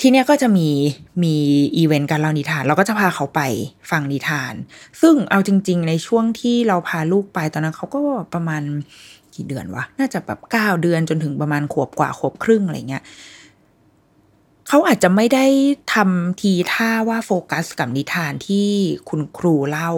[0.00, 0.68] ที่เนี้ยก็จะมี
[1.22, 1.34] มี
[1.76, 3.40] อีเวนต์การเล่านิทาน เราก็จะพาเขาไป
[3.90, 4.54] ฟังนิทาน
[5.00, 8.00] ซึ่งเอาจริง ๆ ในช่วงที่เราพาลูกไปตอนนั้นเขาก็
[8.34, 8.62] ประมาณ
[9.34, 13.04] กี่เดือนวะ น่าจะแบบเก้าเดือนจนถึงประมาณขวบกว่าขวบครึ่งอะไรเงี้ย
[14.68, 15.46] เขาอาจจะไม่ได้
[15.94, 18.68] ทำทีท่าว่าโฟกัสกับนิทานที่
[19.08, 19.92] คุณครูเล่า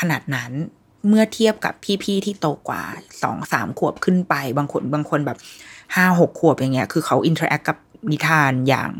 [0.00, 0.52] ขนาดนั้น
[1.08, 2.82] เมื่อเทียบกับพี่ๆที่โตกว่า
[3.22, 5.38] สองสามขวบขึ้นไป บางคนบางคนแบบ
[5.94, 7.78] ห้าหกขวบอย่างเงี้ย คือเขา interact กับ
[8.10, 8.92] นิทานอย่าง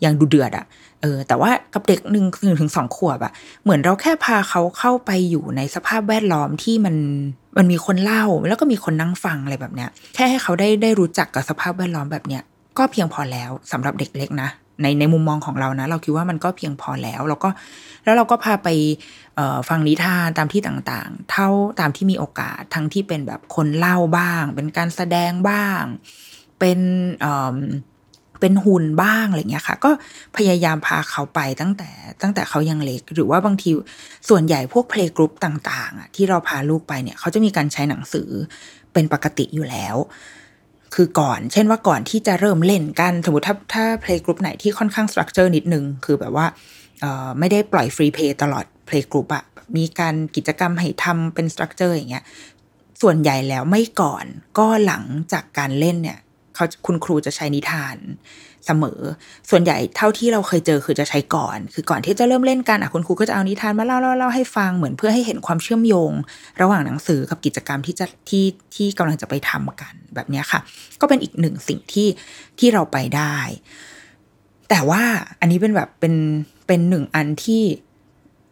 [0.00, 0.66] อย่างดูเดือดอะ
[1.02, 6.96] เออ แต่ว่ากับเด็กหนึ่งหนึ่งถึงสองขวบอะเหมือนเราแค่พาเขาเข้าไปอยู่ในสภาพแวดล้อมที่มัน
[7.58, 12.42] มันมีคนเล่าแล้วก็มีคนนั่งฟังอะไรแบบเนี้ย แค่ให้เขาได้ได้รู้จักกับสภาพแวดล้อมแบบเนี้ย
[12.78, 14.48] ก็เพียงพอแล้วสำหรับเด็กเล็กนะ
[14.82, 17.48] ในในมุมมองของเรานะ เราคิดว่ามันก็เพียงพอแล้ว แล้วก็
[18.04, 18.68] แล้วเราก็พาไป
[19.68, 21.48] ฟังนิทานตามที่ต่างๆ เท่า
[21.80, 25.82] ตามที่มีโอกาสทั้งที่เป็นแบบคนเล่าบ้าง เป็นการแสดงบ้าง
[26.58, 26.80] เป็น
[28.40, 29.90] เป็นหุ่นบ้างอะไรเงี้ยค่ะ ก็
[30.36, 31.90] พยายามพาเขาไปตั้งแต่
[32.22, 33.70] ตั้งแต่เขายังเล็ก หรือว่าบางที
[34.28, 38.28] ส่วนใหญ่พวก playgroup ต่างๆอะที่เราพาลูกไปเนี่ยเขาจะมีการใช้หนังสือ
[38.92, 39.96] เป็นปกติอยู่แล้ว
[40.96, 46.46] คือก่อน เช่นว่าก่อนที่จะเริ่มเล่นกัน สมมติถ้าถ้า playgroup ไหนที่ค่อนข้าง structure นิดนึง คือแบบว่า
[47.38, 49.44] ไม่ได้ปล่อย free play ตลอด playgroup อะ
[49.76, 52.24] มีการกิจกรรมให้ทำเป็น structure อย่างเงี้ย
[53.02, 54.24] ส่วนใหญ่แล้วไม่ก่อน
[54.58, 56.18] ก็หลังจากการเล่นเนี่ย
[56.54, 57.96] เขาคุณครูจะใช้นิทาน
[58.66, 59.00] เสมอ
[59.50, 66.12] ส่วนใหญ่เท่าที่เราเคยเจอคือจะใช้ก่อน คือก่อนที่จะเริ่มเล่นกันอะคุณครูก็จะเอานิทานมาเล่าเล่าเล่าให้ฟังเหมือนเพื่อให้เห็นความเชื่อมโยง
[66.60, 70.60] ระหว่างหนังสือกับกิจกรรมที่จะที่ที่กำลังจะไปทำกันแบบนี้ค่ะ
[71.00, 72.08] ก็เป็นอีกหนึ่งสิ่งที่
[72.58, 73.36] ที่เราไปได้
[74.70, 75.02] แต่ว่า
[75.40, 76.14] อันนี้เป็นแบบเป็น
[76.66, 77.62] เป็นหนึ่งอันที่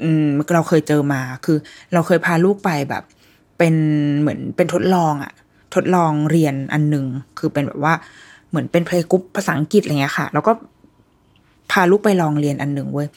[0.02, 1.58] อืมเราเคยเจอมาคือ
[1.92, 3.04] เราเคยพาลูกไปแบบ
[3.58, 3.74] เป็น
[4.20, 5.32] เหมือนเป็นทดลองอะ
[5.74, 7.06] ทดลองเรียนอันหนึ่ง
[7.38, 7.94] คือเป็นแบบว่า
[8.54, 10.52] เหมือนเป็นเพลงกรุ๊ปภาษาอังกฤษอะไรเงี้ยค่ะ แล้วก็
[11.70, 13.08] พาลูกไปลองเรียนอันหนึ่งเว้ย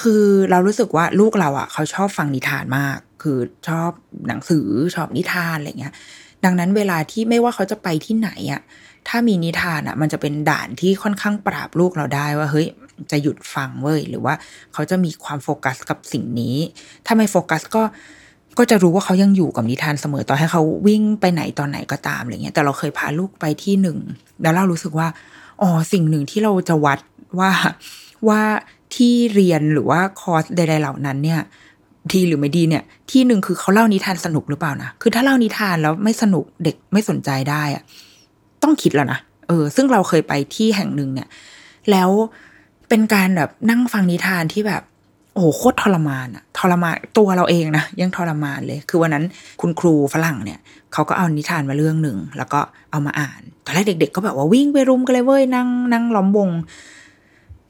[0.00, 3.90] คือเรารู้สึกว่าลูกเราอะ เขาชอบฟังนิทานมาก คือชอบ
[4.28, 5.94] หนังสือชอบนิทานอะไรเงี้ย
[6.44, 8.62] ดังนั้นเวลาที่ไม่ว่าเขาจะไปที่ไหนอะ
[9.08, 12.66] ถ้ามีนิทานอะ มันจะเป็นด่านที่ค่อนข้างปราบลูกเราได้ว่าเฮ้ย
[13.10, 14.34] จะหยุดฟังเว้ยหรือว่า
[14.72, 16.56] เขาจะมีความโฟกัสกับสิ่งนี้
[17.06, 17.82] ถ้าไม่โฟกัสก็
[18.58, 23.98] ก็จะรู้ว่าเขายังอยู่กับนิทานเสมอต่อให้เขาวิ่งไปไหนตอนไหนก็ตามอะไรเงี้ยแต่เราเคยพาลูกไปที่หนึ่ง
[24.42, 25.08] แล้วเรารู้สึกว่า
[25.62, 26.98] อ๋อสิ่งหนึ่งที่เราจะวัด
[27.38, 27.50] ว่า
[28.28, 28.40] ว่า
[28.94, 31.40] ที่เรียนหรือว่าคอร์สใดๆเหล่านั้นเนี่ย
[32.12, 37.82] ดีหรือไม่ดีเนี่ย ที่หนึ่งคือเขาเล่านิทานสนุกหรือเปล่านะคือถ้าเล่านิทานแล้วไม่สนุกเด็กไม่สนใจได้อะ
[38.62, 41.28] ต้องคิดแล้วนะเออ ซึ่งเราเคยไปที่แห่งหนึ่งเนี่ย
[41.90, 42.10] แล้ว
[42.88, 44.82] เป็นการแบบนั่งฟังนิทานที่แบบ
[45.34, 49.24] โอ้โหโคตรทรมานอะทรมานตัวเราเองนะยังทรมานเลย คือวันนั้น
[49.60, 50.58] คุณครูฝรั่งเนี่ย
[50.92, 56.48] เขาก็เอานิทานมาเรื่องหนึ่งแล้วก็เอามาอ่านตอนแรกเด็ก ๆ ก็แบบว่าวิ่งไปรุมกันเลยเว้ยนั่งนั่งล้อมวง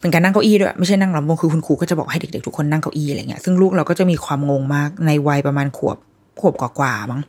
[0.01, 5.97] เป็นการนั่งเก้าอี้ด้วยไม่ใช่นั่งล้อมวงคือคุณครูก็จะบอกให้เด็กๆทุกคนนั่งเก้าอี้อะไรเงี้ยซึ่งลูกเราก็จะมีความงงมากในวัยประมาณขวบ
[6.41, 7.21] ขวบกว่าๆมั้ง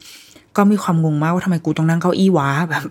[0.58, 2.84] ก็มีความงงมากว่าทำไมกูต้องนั่งเก้าอี้วะแบบ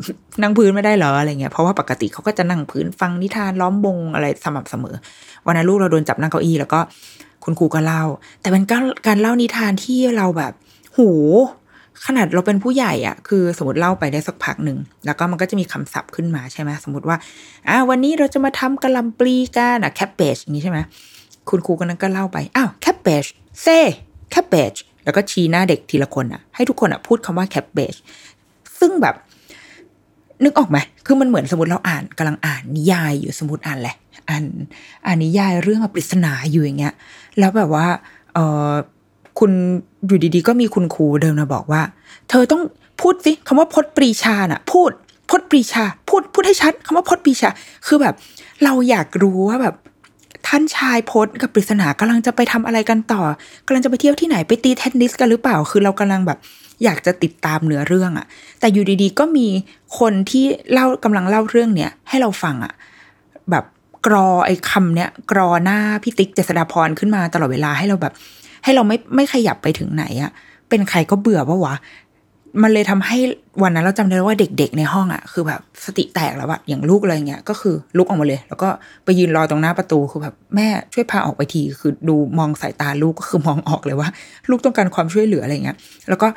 [0.43, 4.95] นั่งพื้นไม่ได้เหรออะไรเงี้ยเพราะว่าปกติเขาก็จะนั่งพื้นฟังนิทานล้อมวงอะไรสม่ำเสมอ
[5.47, 6.81] วันนั้นลูกเราโดนจับนั่งเก้าอี้แล้วก็
[7.45, 8.05] คุณครูก็เล่า
[8.41, 10.53] แต่เป็นการการเล่านิทานที่เราแบบ
[10.97, 11.11] หู
[12.07, 17.17] ขนาดเราเป็นผู้ใหญ่อะคือสมมติเล่าไปได้สักพักหนึ่ง แล้วก็มันก็จะมีคำศัพท์ขึ้นมาใช่ไหมสมมติว่า
[17.69, 20.79] อ่าวันนี้เราจะมาทำกะหล่ำปลีกันอะ cabbage อย่างนี้ใช่ไหม
[21.49, 23.25] คุณครูคนนั้นก็เล่าไปอ้าว cabbage
[23.63, 27.95] say cabbage แล้วก็ชี้หน้าเด็กทีละคนอะให้ทุกคนอะพูดคำว่า cabbage
[28.81, 29.15] ซึ่งแบบ
[30.45, 33.97] นึกออกไหมคือมันเหมือนสมมติเราอ่านกำลังอ่านนิยายอยู่สมมติอ่านแหละ
[34.29, 34.45] อ่าน
[35.07, 36.95] อ่านนิยายเรื่องปริศนาอยู่อย่างเงี้ย
[37.39, 37.87] แล้วแบบว่า
[38.35, 38.73] เออ
[39.39, 39.51] คุณ
[40.07, 41.83] อยู่ดีๆ ก็มีคุณครูเดินมาบอกว่า
[42.29, 42.63] เธอต้อง
[43.01, 44.91] พูดสิคำว่าพดปรีชาน่ะ พูด
[45.31, 47.49] พดปรีชา พูดพูดให้ชัดคำว่าพดปรีชา
[47.87, 48.15] คือแบบ
[48.65, 49.75] เราอยากรู้ว่าแบบ
[50.47, 53.23] ท่านชายพดกับปริศนากำลังจะไปทำอะไรกันต่อ
[53.67, 56.39] กำลังจะไปเที่ยวที่ไหนไปตีเทนนิสกันหรือเปล่า คือเรากำลังแบบ
[56.85, 58.27] อยากจะติดตามเนื้อเรื่องอะ
[58.61, 59.47] แต่อยู่ดีๆก็มี
[59.99, 62.73] คนที่เล่ากำลังเล่าเรื่องเนี้ยให้เราฟังอะ
[63.51, 63.65] แบบ
[64.07, 68.13] กรอไอ้คำเนี้ยกรอหน้าพี่ติ๊กเจษฎาพรขึ้นมาตลอดเวลาให้เราแบบ
[68.65, 70.31] ให้เราไม่ไม่ขยับไปถึงไหนอะ
[70.69, 71.75] เป็นใครก็เบื่อปะวะ
[72.63, 73.19] มันเลยทำให้
[73.63, 78.69] วันนั้นเราจำได้ว่าเด็ก ๆ ในห้องอะคือแบบสติแตกแล้วอะอย่างลูกอะไรเงี้ยก็คือลุกออกมาเลย แล้วก็
[79.05, 84.09] ไปยืนรอตรงหน้าประตูคือแบบแม่ช่วยพาออกไปที คือดูมองสายตาลูกก็คือมองออกเลยว่า
[84.51, 85.77] ลูกต้องการความช่วยเหลืออะไรเงี้ย
[86.09, 86.29] แล้วก็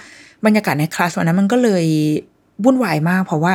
[0.46, 1.86] บรรยากาศในคลาสวันนั้นมันก็เลย
[2.64, 3.54] วุ่นวายมาก เพราะว่า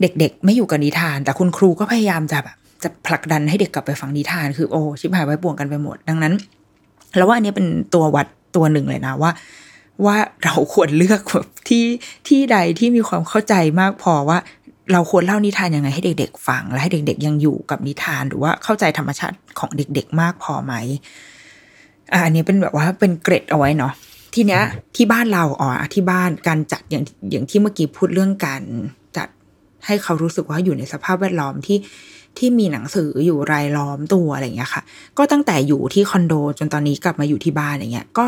[0.00, 6.34] เด็กๆ ไม่อยู่กับนิทาน แต่คุณครูก็พยายามจะแบบจะผลักดันให้เด็กกลับไปฟังนิทาน คือโอ้ชิบหายไว้ป่วงกันไปหมด ดังนั้น
[7.16, 9.30] แล้วว่าอันนี้เป็นตัววัดตัวหนึ่งเลยนะว่า
[10.06, 11.84] ว่าเราควรเลือกแบบที่
[12.28, 14.38] ที่ใดที่มีความเข้าใจมากพอว่า
[14.92, 20.74] เราควรเล่านิทานยังไงให้เด็ก ๆ ฟัง และให้เด็ก ๆ ยังอยู่กับนิทานหรือว่าเข้าใจธรรมชาติของเด็ก ๆ มากพอไหม
[22.12, 23.92] อ่าอันนี้เป็นแบบว่าเป็นเกร็ดเอาไว้เนาะ
[24.34, 24.62] ทีเนี้ย
[24.96, 28.62] ที่บ้านเราอ๋อที่บ้านการจัดอย่างอย่างที่เมื่อกี้พูดเรื่องการ
[29.16, 29.28] จัด
[29.86, 31.78] ให้เขารู้สึกว่าอยู่ในสภาพแวดล้อมที่
[32.38, 34.82] ที่มีหนังสืออยู่รายล้อมตัวอะไรอย่างเงี้ยค่ะ
[35.18, 38.26] ก็ตั้งแต่อยู่ที่คอนโดจนตอนนี้กลับมาอยู่ที่บ้านอย่างเงี้ย ก็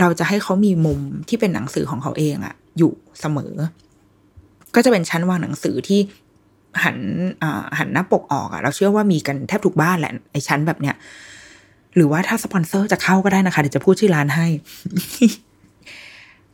[0.00, 3.52] เราจะให้เขามีมุมที่เป็นหนังสือของเขาเองอะอยู่เสมอ
[4.74, 6.00] ก็จะเป็นชั้นวางหนังสือที่
[6.82, 6.98] หัน
[7.78, 10.94] หันหน้าปกออกอะเราเชื่อว่ามีกันแทบทุกบ้านแหละไอชั้นแบบเนี้ย
[11.96, 14.46] หรือว่าถ้าสปอนเซอร์จะเข้าก็ได้นะคะ เดี๋ยวจะพูดชื่อร้านให้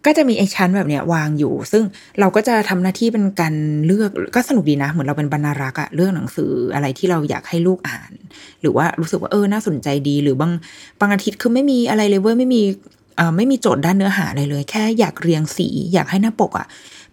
[0.06, 1.82] ก็จะมีไอชั้นแบบเนี้ยวางอยู่ ซึ่ง
[2.20, 3.54] เราก็จะทำหน้าที่เป็นการ
[3.86, 8.12] เลือกก็สนุกดีนะ เหมือนเราเป็นบรรณารักษ์อะเลือกหนังสืออะไรที่เราอยากให้ลูกอ่าน
[8.60, 10.52] หรือว่ารู้สึกว่าเออน่าสนใจดี หรือบาง
[11.00, 12.62] บางอาทิตย์คือไม่มีอะไรเลยเว้ยไม่มี
[13.36, 16.66] ไม่มีโจทย์ด้านเนื้อหาอะไรเลย แค่อยากเรียงสี อยากให้หน้าปกอะ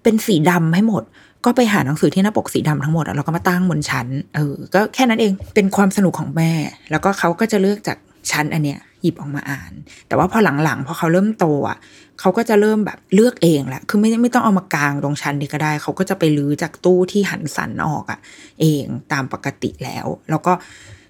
[0.03, 1.03] เป็นสีดำให้หมด
[1.45, 6.51] ก็ไปหาหนังสือที่หน้าปกสีดำทั้งหมดแล้วก็มาตั้งบนชั้นเออก็แค่นั้นเองเป็นความสนุกของแม่
[6.91, 7.97] แล้วก็เขาก็จะเลือกจาก
[8.31, 9.71] ชั้นอันเนี้ยหยิบออกมาอ่าน
[10.07, 11.77] แต่ว่าพอหลังๆพอเขาเริ่มโตอะ
[12.19, 18.19] เขาก็จะเริ่มแบบเลือกเองแหละคือไม่ไม่ต้องเอามากางตรงชั้นนี้ก็ได้ เขาก็จะไปลื้อจากตู้ที่หันสันออกอะ
[18.61, 20.53] เองตามปกติแล้ว แล้วก็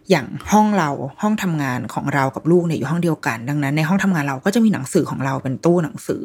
[0.10, 0.90] อย่างห้องเรา
[1.22, 6.24] ห้องทำงานของเรากับลูกเนี่ยอยู่ห้องเดียวกัน ดังนั้นในห้องทำงานเราก็จะมีหนังสือของเราเป็นตู้หนังสือ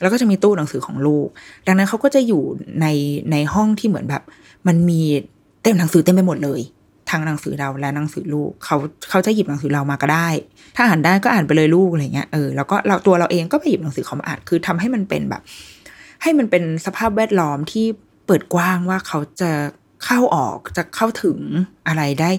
[0.00, 1.26] แล้วก็จะมีตู้หนังสือของลูก
[1.66, 2.42] ดังนั้นเขาก็จะอยู่
[2.80, 2.86] ใน
[3.32, 4.22] ในห้องที่เหมือนแบบ
[4.66, 5.00] มันมี
[5.62, 6.60] เต็มหนังสือเต็มไปหมดเลย
[7.10, 8.76] ทั้งหนังสือเราและหนังสือลูกเขา
[9.10, 10.28] เขาจะหยิบหนังสือเรามาก็ได้
[10.76, 15.42] ถ้าอ่านได้ก็อ่านไปเลยลูกอะไรเงี้ยเออแล้วก็เราตัวเราเองก็ไปหยิบหนังสือเขามาอ่านคือทำให้มันเป็นแบบ
[16.22, 17.86] ให้มันเป็นสภาพแวดล้อมที่
[18.26, 19.50] เปิดกว้างว่าเขาจะ
[20.04, 21.38] เข้าออกจะเข้าถึง
[21.86, 22.30] อะไรได้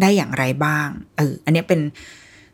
[0.00, 1.80] ได้อย่างไรบ้าง เออ อันนี้เป็น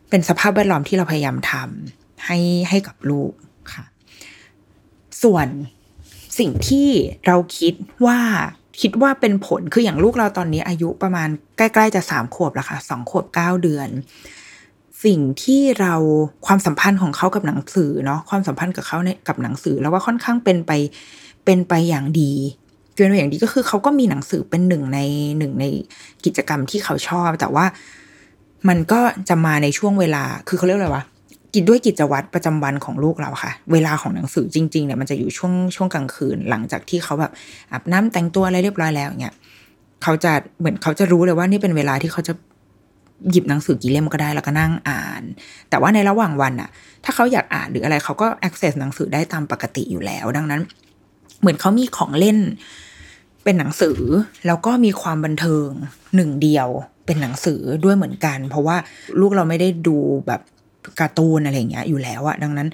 [0.09, 2.37] เป็นสภาพแวดล้อมที่เราพยายามทำให้
[2.69, 3.31] ให้กับลูก
[3.73, 3.83] ค่ะ
[5.23, 5.47] ส่วน
[6.39, 6.89] สิ่งที่
[7.25, 7.73] เราคิด
[8.05, 8.19] ว่า
[8.81, 13.89] คิดว่าเป็นผลคืออย่างลูกเราตอนนี้อายุประมาณใกล้ๆจะสามขวบแล้วค่ะสองขวบเก้าเดือน
[15.05, 15.95] สิ่งที่เรา
[16.45, 20.71] ความสัมพันธ์ของเขากับหนังสือเนาะความสัมพันธ์กับเขาในกับหนังสือ แล้วว่าค่อนข้างเป็นไป
[21.45, 22.33] เป็นไปอย่างดี
[23.01, 24.99] เป็นไปอย่างดีก็คือเขาก็มีหนังสือเป็นหนึ่งใน
[25.37, 25.65] หนึ่งใน
[26.25, 27.65] กิจกรรมที่เขาชอบ แต่ว่า
[28.69, 31.03] มันก็จะมาในช่วงเวลา คือเขาเรียกอะไรวะ
[31.53, 37.31] กิจด้วยกิจวัตรประจำวันของลูกเราค่ะ เวลาของหนังสือจริงๆเนี่ยมันจะอยู่ช่วงช่วงกลางคืน หลังจากที่เขาแบบ
[37.71, 39.33] อาบน้ำแต่งตัวอะไรเรียบร้อยแล้วเนี่ย
[40.03, 42.33] เขาจะเหมือนเขาจะรู้เลยว่านี่เป็นเวลาที่เขาจะ
[43.31, 45.23] หยิบหนังสือกี่เล่มก็ได้แล้วก็นั่งอ่าน
[45.69, 46.69] แต่ว่าในระหว่างวันอะ
[47.03, 50.61] ถ้าเขาอยากอ่านหรืออะไรเขาก็ access หนังสือได้ตามปกติอยู่แล้ว ดังนั้น
[51.39, 52.37] เหมือนเขามีของเล่น
[53.43, 53.99] เป็นหนังสือ
[54.47, 55.69] แล้วก็มีความบันเทิง
[56.15, 56.67] หนึ่งเดียว
[57.05, 58.77] เป็นหนังสือด้วยเหมือนกัน เพราะว่า
[59.19, 60.41] ลูกเราไม่ได้ดูแบบ
[60.99, 62.67] การ์ตูนอะไรเงี้ยอยู่แล้วอะดังนั้น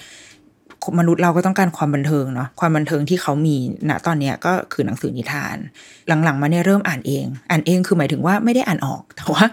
[1.00, 3.56] มนุษย์เราก็ต้องการความบันเทิงเนาะความบันเทิงที่เขามี
[3.90, 5.58] ณตอนเนี้ยก็คือหนังสือนิทาน
[6.24, 9.44] หลังๆ มาเนี่ยเริ่มอ่านเอง อ่านเองคือหมายถึงว่าไม่ได้อ่านออกแต่ว่า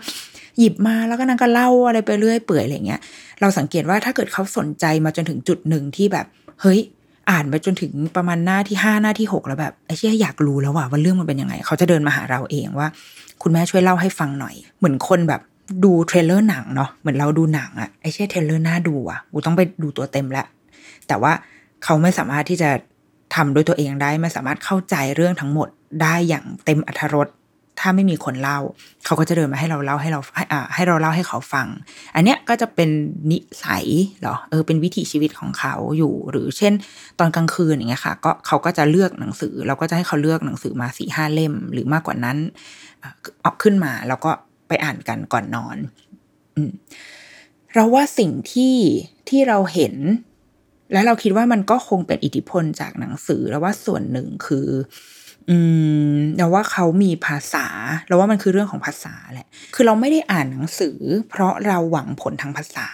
[0.58, 3.00] หยิบมาแล้วก็นั่งก็เล่าอะไรไปเรื่อยเปื่อยอะไรเงี้ย
[3.40, 6.26] เราสังเกตว่าถ้าเกิดเขาสนใจมาจนถึงจุดหนึ่งที่แบบ
[6.60, 6.80] เฮ้ย
[7.30, 12.88] อ่านไปจนถึงประมาณหน้าที่ห้าหน้าที่หกแล้วแบบไอ้เชี่ยอยากรู้แล้วว่าว่าเรื่องมันเป็นยังไง เขาจะเดินมาหาเราเองว่า
[13.42, 15.40] คุณแม่ช่วยเล่าให้ฟังหน่อย เหมือนคนแบบ
[15.84, 20.44] ดู trailer หนังเนาะเหมือนเราดูหนังอะไอ้เชี่ย trailer น่าดูอะกูต้องไปดูตัวเต็มละ
[21.08, 21.32] แต่ว่า
[21.84, 22.70] เขาไม่สามารถที่จะ
[23.34, 25.68] ทำด้วยตัวเองได้ไม่สามารถเข้าใจเรื่องทั้งหมด
[26.02, 27.28] ได้อย่างเต็มอรรถรส
[27.86, 28.58] ถ้าไม่มีคนเล่า
[29.04, 31.66] เขาก็จะเดินมาให้เราเล่าให้เราให้อ่าให้เราเล่าให้เขาฟัง
[32.14, 32.90] อันเนี้ยก็จะเป็น
[33.30, 33.86] นิสัย
[34.20, 36.72] เหรอเออเป็นวิถีชีวิตของเขาอยู่ หรือเช่น
[37.18, 42.36] ตอนกลางคืนอย่างเงี้ยค่ะ ก็เขาก็จะเลือกหนังสือ เราก็จะให้เขาเลือกหนังสือมาสี่ห้าเล่ม หรือมากกว่านั้น
[43.42, 44.30] เอาขึ้นมาแล้วก็
[44.68, 45.76] ไปอ่านกันก่อนนอน
[46.56, 46.70] อืม
[47.74, 48.76] เราว่าสิ่งที่
[49.28, 49.94] ที่เราเห็น
[50.92, 54.66] แล้วเราคิดว่ามันก็คงเป็นอิทธิพลจากหนังสือแล้วว่าส่วนหนึ่งคือ
[55.50, 55.58] อื
[56.14, 57.66] มเราว่าเขามีภาษา
[58.08, 62.86] เราว่ามันคือเรื่องของภาษาแหละ คือเราไม่ได้อ่านหนังสือ เพราะเราหวังผลทางภาษา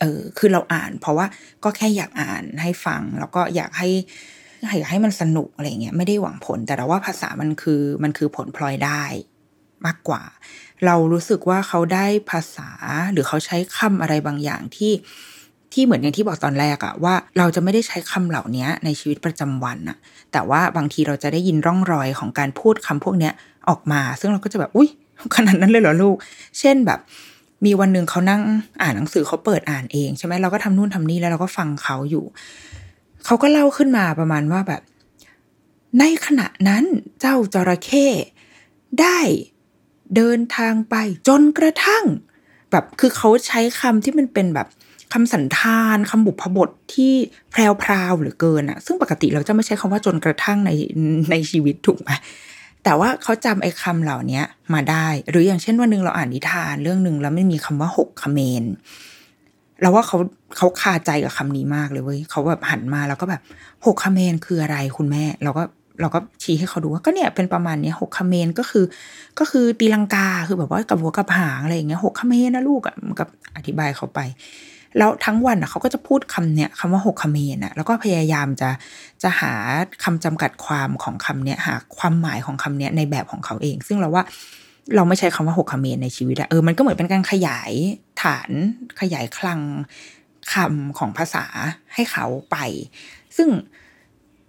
[0.00, 1.26] เออ คือเราอ่าน เพราะว่า
[1.64, 3.88] ก็แค่อยากอ่านให้ฟัง แล้วก็อยากให้
[4.78, 9.02] อยากให้มันสนุกอะไรเงี้ยไม่ได้หวังผล แต่เราว่าภาษามันคือมันคือผลพลอยได้
[9.86, 10.22] มากกว่า
[10.86, 12.70] เรารู้สึกว่าเขาได้ภาษา
[13.12, 14.92] หรือเขาใช้คำอะไรบางอย่างที่
[15.72, 19.96] ที่เหมือนอย่างที่บอกตอนแรกอะว่าเราจะไม่ได้ใช้คำเหล่านี้ในชีวิตประจำวันอะ
[20.32, 23.32] แต่ว่าบางทีเราจะได้ยินร่องรอยของการพูดคำพวกเนี้ย
[23.68, 24.88] ออกมา ซึ่งเราก็จะแบบอุ้ย
[25.36, 26.16] ขนาดนั้นเลยเหรอลูก
[26.58, 27.00] เช่นแบบ
[27.64, 28.42] มีวันหนึ่งเขานั่ง
[28.82, 32.24] อ่านหนังสือเขาเปิดอ่านเองใช่ไหมเราก็ทำนู่นทำนี่แล้วเราก็ฟังเขาอยู่
[33.24, 34.82] เขาก็เล่าขึ้นมาประมาณว่าแบบ
[35.98, 36.84] ในขณะนั้น
[37.20, 38.06] เจ้าจระเข้
[39.00, 39.18] ได้
[40.16, 40.94] เดินทางไป
[41.28, 42.04] จนกระทั่ง
[42.70, 44.68] แบบคือเขาใช้คำที่มันเป็นแบบ
[45.12, 47.12] คำสันธานคำบุพบทที่
[47.50, 50.70] แพรวๆหรือเกินอะซึ่งปกติเราจะไม่ใช้คำว่าจนกระทั่งใน
[51.30, 52.10] ในชีวิตถูกไหม
[52.84, 54.42] แต่ว่าเขาจำไอ้คำเหล่านี้
[54.74, 58.64] มาได้ หรืออย่างเช่นวันหนึ่งเราอ่านนิทานเรื่องหนึ่งแล้วไม่มีคำว่าหกคเมน
[59.80, 60.18] เราว่าเขา
[60.56, 63.42] เขาคาใจกับคำนี้มากเลยเว้ยเขาแบบหันมาแล้วก็แบบ
[63.86, 65.62] หกคเมนคืออะไรคุณแม่ เราก็
[66.00, 68.84] เราก็ชี้ให้เขาดูว่าก็เนี่ยเป็นประมาณนี้หกคเมนก็คือ
[69.38, 73.24] ก็คือตีลังกาคือแบบว่ากับหัวกับหางอะไรอย่างเงี้ยหกคเมนนะลูกอะมันก็
[73.56, 74.20] อธิบายเขาไป
[74.98, 78.70] แล้วทั้งวันเขาก็จะพูดคำเนี้ยคำว่าหกคเมนอะแล้วก็พยายามจะ
[79.22, 79.52] จะหา
[80.04, 84.24] คำจำกัดความของคำเนี้ยหาความหมายของคำเนี้ยในแบบของเขาเอง ซึ่งเราว่า
[84.94, 87.72] เราไม่ใช้คำว่าหกคเมนในชีวิตอะเออมันก็เหมือนเป็นการขยาย
[88.22, 88.50] ฐาน
[89.00, 89.60] ขยายคลัง
[90.52, 91.44] คำของภาษา
[91.94, 92.56] ให้เขาไป
[93.36, 93.48] ซึ่ง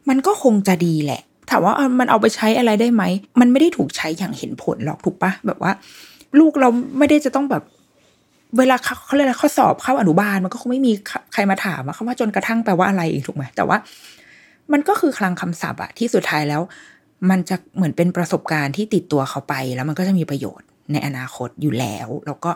[0.09, 3.03] มันก็คงจะดีแหละถามว่ามันเอาไปใช้อะไรได้ไหม
[3.39, 5.71] มันไม่ได้ถูกใช้อย่างเห็นผลหรอกถูกปะแบบว่า
[6.39, 7.63] ลูกเราไม่ได้จะต้องแบบ
[8.57, 10.93] เวลาเขาเรียกอะไรข้อสอบเข้าอนุบาลมันก็คงไม่มี
[11.33, 13.77] ใครมาถามว่าคำว่าจนกระทั่งแปลว่าอะไรอีกถูกไหมแต่ว่า
[14.73, 16.61] มันก็คือคลังคำศัพท์อะที่สุดท้ายแล้ว
[17.29, 22.51] มันจะเหมือนเป็นประสบการณ์ที่ติดตัวเขาไปแล้วมันก็จะมีประโยชน์ ในอนาคตอยู่แล้ว แล้วก็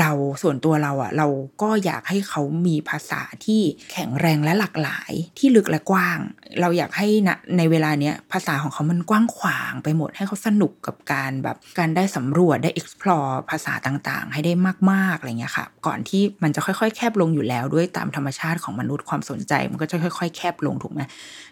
[0.00, 0.10] เรา
[0.42, 1.26] ส่วนตัวเราอะ่ะ เรา
[1.62, 3.60] ก็อยากให้เขามีภาษาที่
[3.92, 6.18] แข็งแรงและหลากหลายที่ลึกและกว้าง
[6.60, 14.52] เราอยากให้นะในเวลาเนี้ยภาษาของเขามันกว้างขวางไปหมดให้เขาสนุกกับการแบบการได้สำรวจได้ explore ภาษาต่างๆ ให้ได้
[14.90, 21.00] มากๆอะไรเงี้ยค่ะ ก่อนที่มันจะค่อยๆ แคบลงอยู่แล้วด้วยตามธรรมชาติของมนุษย์ความสนใจ มันก็จะค่อยๆ แคบลงถูกไหม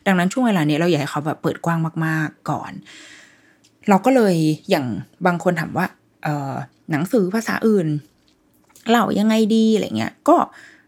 [0.07, 2.73] ดังนั้นช่วงเวลานี้เราอยากให้เขาแบบเปิดกว้างมาก ๆก่อน
[3.89, 4.37] เราก็เลย
[4.71, 4.87] อย่าง
[5.27, 5.87] บางคนถามว่า
[6.91, 7.89] หนังสือภาษาอื่น
[8.91, 10.37] เล่ายังไงดีอะไรเงี้ย ก็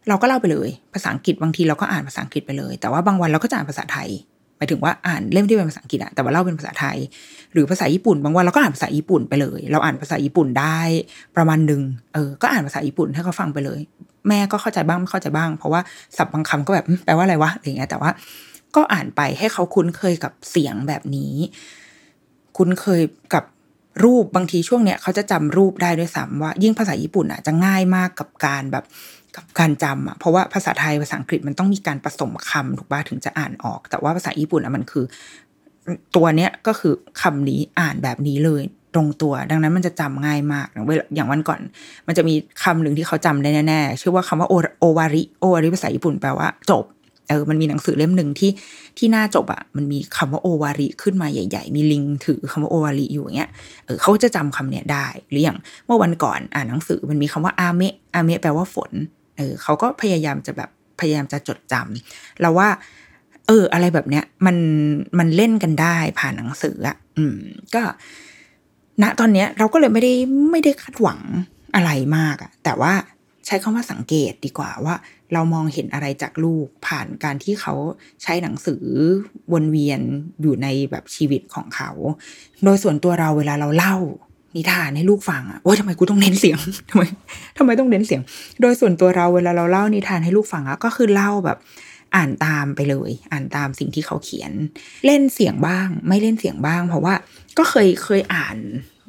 [0.08, 4.08] เราก็เล่าไปเลย ภาษาอังกฤษบางทีเราก็อ่านภาษาอังกฤษไปเลย แต่ว่าบางวันเราก็จะอ่านภาษาไทย
[4.56, 6.96] หมายถึงว่าอ่านเล่มที่เป็นภาษาอังกฤษอะแต่ว่าเล่าเป็นภาษาไทย
[7.52, 10.80] หรือภาษาญี่ปุ่น บางวันเราก็อ่านภาษาญี่ปุ่นไปเลย เราอ่านภาษาญี่ปุ่นได้
[11.36, 11.82] ประมาณหนึ่ง
[12.14, 13.80] เออก็อ่านภาษาญี่ปุ่นให้เขาฟังไปเลย
[14.28, 15.80] แม่ก็เข้าใจบ้างไม่เข้าใจบ้าง เพราะว่า
[16.16, 18.10] ศัพท์บางคำก็แบบแปลว่าอะไรวะอะไรเงี้ยแต่ว่า
[18.76, 21.34] ก็อ่านไปให้เขาคุ้นเคยกับเสียงแบบนี้
[22.56, 23.02] คุ้นเคย
[23.34, 23.44] กับ
[24.04, 28.84] รูปบางทีช่วงเนี้ยเขาจะจำรูปได้ด้วยซ้ำว่า ยิ่งภาษาญี่ปุ่นอะจะง่ายมากกับการแบบ
[29.36, 35.04] กับการจำอะเพราะว่าภาษาไทยภาษาอังกฤษมันต้องมีการผสมคำถูกป่ะถึงจะอ่านออก แต่ว่าภาษาญี่ปุ่นอะมันคือ
[36.16, 38.62] ตัวเนี้ยก็คือคำนี้อ่านแบบนี้เลย
[38.94, 41.60] ตรงตัว ดังนั้นมันจะจำง่ายมากอย่างวันก่อน
[42.06, 46.84] มันจะมีคำหนึ่งที่เขาจำได้แน่ๆชื่อว่าคำว่าโอวาริโอวาริภาษาญี่ปุ่นแปลว่า จบ
[47.30, 48.50] เออมันมีหนังสือเล่มหนึ่งที่
[48.98, 53.50] ที่หน้าจบอะ่ะมันมีคำว่าโอวาริขึ้นมาใหญ่ ๆ มีลิงถือคำว่าโอวาริอยู่อย่างเงี้ย
[53.86, 58.90] เออเขาจะจำคำเนี้ยได้ หรืออย่างเมื่อวันก่อนอ่านหนังสือมันมีคำว่าอาเมะอาเมะแปลว่าฝน
[59.38, 62.68] เออเขาก็พยายามจะแบบพยายามจะจดจำเราว่า
[63.46, 64.56] เออ อะไรแบบเนี้ยมัน
[65.18, 67.38] มันเล่นกันได้ผ่านหนังสืออะอืม
[67.74, 67.82] ก็
[69.02, 70.12] ณตอนเนี้ยเราก็เลยไม่ได้
[70.50, 71.20] ไม่ได้คาดหวัง
[71.74, 72.92] อะไรมากอะแต่ว่า
[73.46, 74.94] ใช้คำว่าสังเกตดีกว่าว่า
[75.32, 77.74] เรามองเห็นอะไรจากลูกผ่านการที่เขา
[78.22, 78.84] ใช้หนังสือ
[79.52, 80.00] วนเวียน
[80.42, 81.90] อยู่ในแบบชีวิตของเขา
[82.64, 83.96] โดยส่วนตัวเราเวลาเราเล่า
[84.56, 86.58] นิทานให้ลูกฟังอะโอ้ยทำไมกูต้องเน้นเสียง
[86.90, 87.02] ทำไม
[87.58, 88.20] ทำไมต้องเน้นเสียง
[88.60, 91.58] โดยส่วนตัวเราเวลาเราเล่านิทานให้ลูกฟังอะก็คือเล่าแบบ
[92.16, 94.52] อ่านตามไปเลย อ่านตามสิ่งที่เขาเขียน
[95.06, 97.14] เล่นเสียงบ้าง ไม่เล่นเสียงบ้าง เพราะว่า
[97.58, 98.56] ก็เคยเคยอ่าน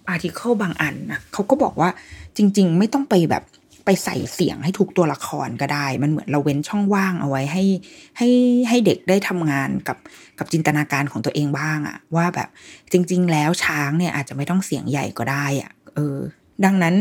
[0.10, 1.89] อาร์ติเคิลบางอันนะเขาก็บอกว่า
[2.38, 3.43] จริง ๆ ไม่ต้องไปแบบ
[3.86, 7.63] ไปใส่เสียงให้ถูกตัวละครก็ได้ มันเหมือนเราเว้นช่องว่างเอาไว้ให้
[8.17, 8.30] ให้
[8.70, 9.98] ให้เด็กได้ทำงานกับ
[10.39, 12.50] กับจินตนาการของตัวเองบ้างอะว่าแบบ
[12.91, 16.17] จริง ๆ แล้วช้างเนี่ยอาจจะไม่ต้องเสียงใหญ่ก็ได้อะเออ
[16.65, 16.96] ดังนั้น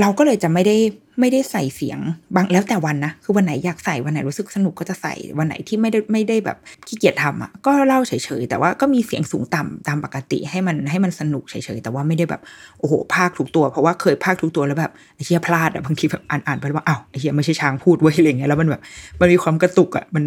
[0.00, 0.76] เราก็เลยจะไม่ได้
[1.20, 1.98] ไม่ได้ใส่เสียง
[2.34, 12.40] บางแล้วแต่วันนะคือวันไหนอยากใส่วันไหนรู้สึกสนุกก็จะใส่วันไหนที่ไม่ได้ไม่ได้แบบขี้เกียจทำอะก็เล่าเฉยๆแต่ว่าก็มีเสียงสูงต่ำตามปกติให้มันให้มันสนุกเฉยๆแต่ว่าไม่ได้แบบ
[12.78, 18.82] โอ้โหภาคทุกตัว เพราะว่าเคยภาคทุกตัวแล้วแบบไอ้เชี่ยพลาดอะบางทีแบบอ่านอ่านไปว่าอ้าวไอ้เชี่ยไม่ใช่ช้างพูดไว้อะไรเงี้ยแล้วมันแบบ
[19.20, 20.24] มันมีความกระตุกอะมัน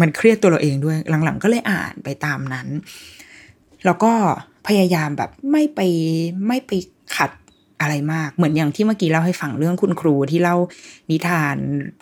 [0.00, 2.68] มันเครียดตัวเราเองด้วยหลังๆ ก็เลยอ่านไปตามนั้น
[3.84, 4.12] แล้วก็
[4.66, 5.80] พยายามแบบไม่ไป
[6.46, 6.72] ไม่ไป
[7.16, 7.30] ขัด
[7.80, 10.56] อะไรมาก เหมือนอย่างที่เมื่อกี้เล่าให้ฟังเรื่องคุณครูที่เล่า
[11.10, 11.56] นิทาน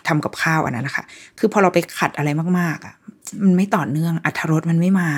[0.07, 1.03] ทำกับข้าวอันนั้นนะคะ
[1.39, 2.93] คือพอเราไปขัดอะไรมากๆอะ
[3.43, 5.09] มันไม่ต่อเนื่องอัธรสมันไม่มา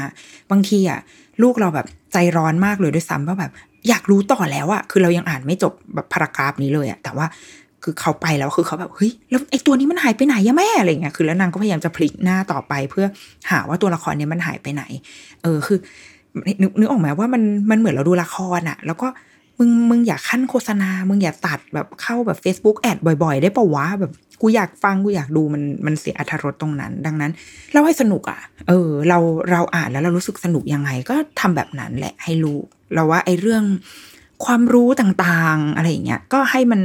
[0.52, 1.00] บางทีอะ
[1.42, 3.52] ลูกเราแบบใจร้อนมากเลยด้วยซ้ำว่าแบบ
[3.90, 7.26] อยากรู้ต่อแล้วอะ คือเรายังอ่านไม่จบแบบพารากราฟนี้เลยอะ แต่ว่า
[7.84, 13.06] คือเขาไปแล้วคือเขาแบบเฮ้ยแล้วไอ้ตัวนี้มันหายไปไหนยะแม่อะไรเงี้ยคือแล้วนางก็พยายามจะพลิกหน้าต่อไป เพื่อ
[13.52, 14.84] หาว่าตัวละครเนี้ยมันหายไปไหน
[15.44, 15.78] เออคือ
[16.62, 19.08] นึกนึกออกไหมว่ามันมันเหมือนเราดูละครอะแล้วก็
[19.60, 27.32] มึงมึงอย่าขั้นโฆษณา มึงอย่าตัดแบบเข้าแบบ Facebook แอดบ่อยๆ ได้ปะวะแบบกูอยากฟังกูอยากดูมันมันเสียอรรถรสตรงนั้น ดังนั้น
[27.72, 29.20] เล่าให้สนุกอะ่ะ เออ เรา
[29.52, 33.64] เราอ่านแล้วเรารู้สึกสนุกยังไง ก็ทำแบบนั้นแหละให้ลูกเราว่าไอ้เรื่อง
[34.46, 36.82] ความรู้ต่างๆ อะไรอย่างเงี้ยก็ให้มัน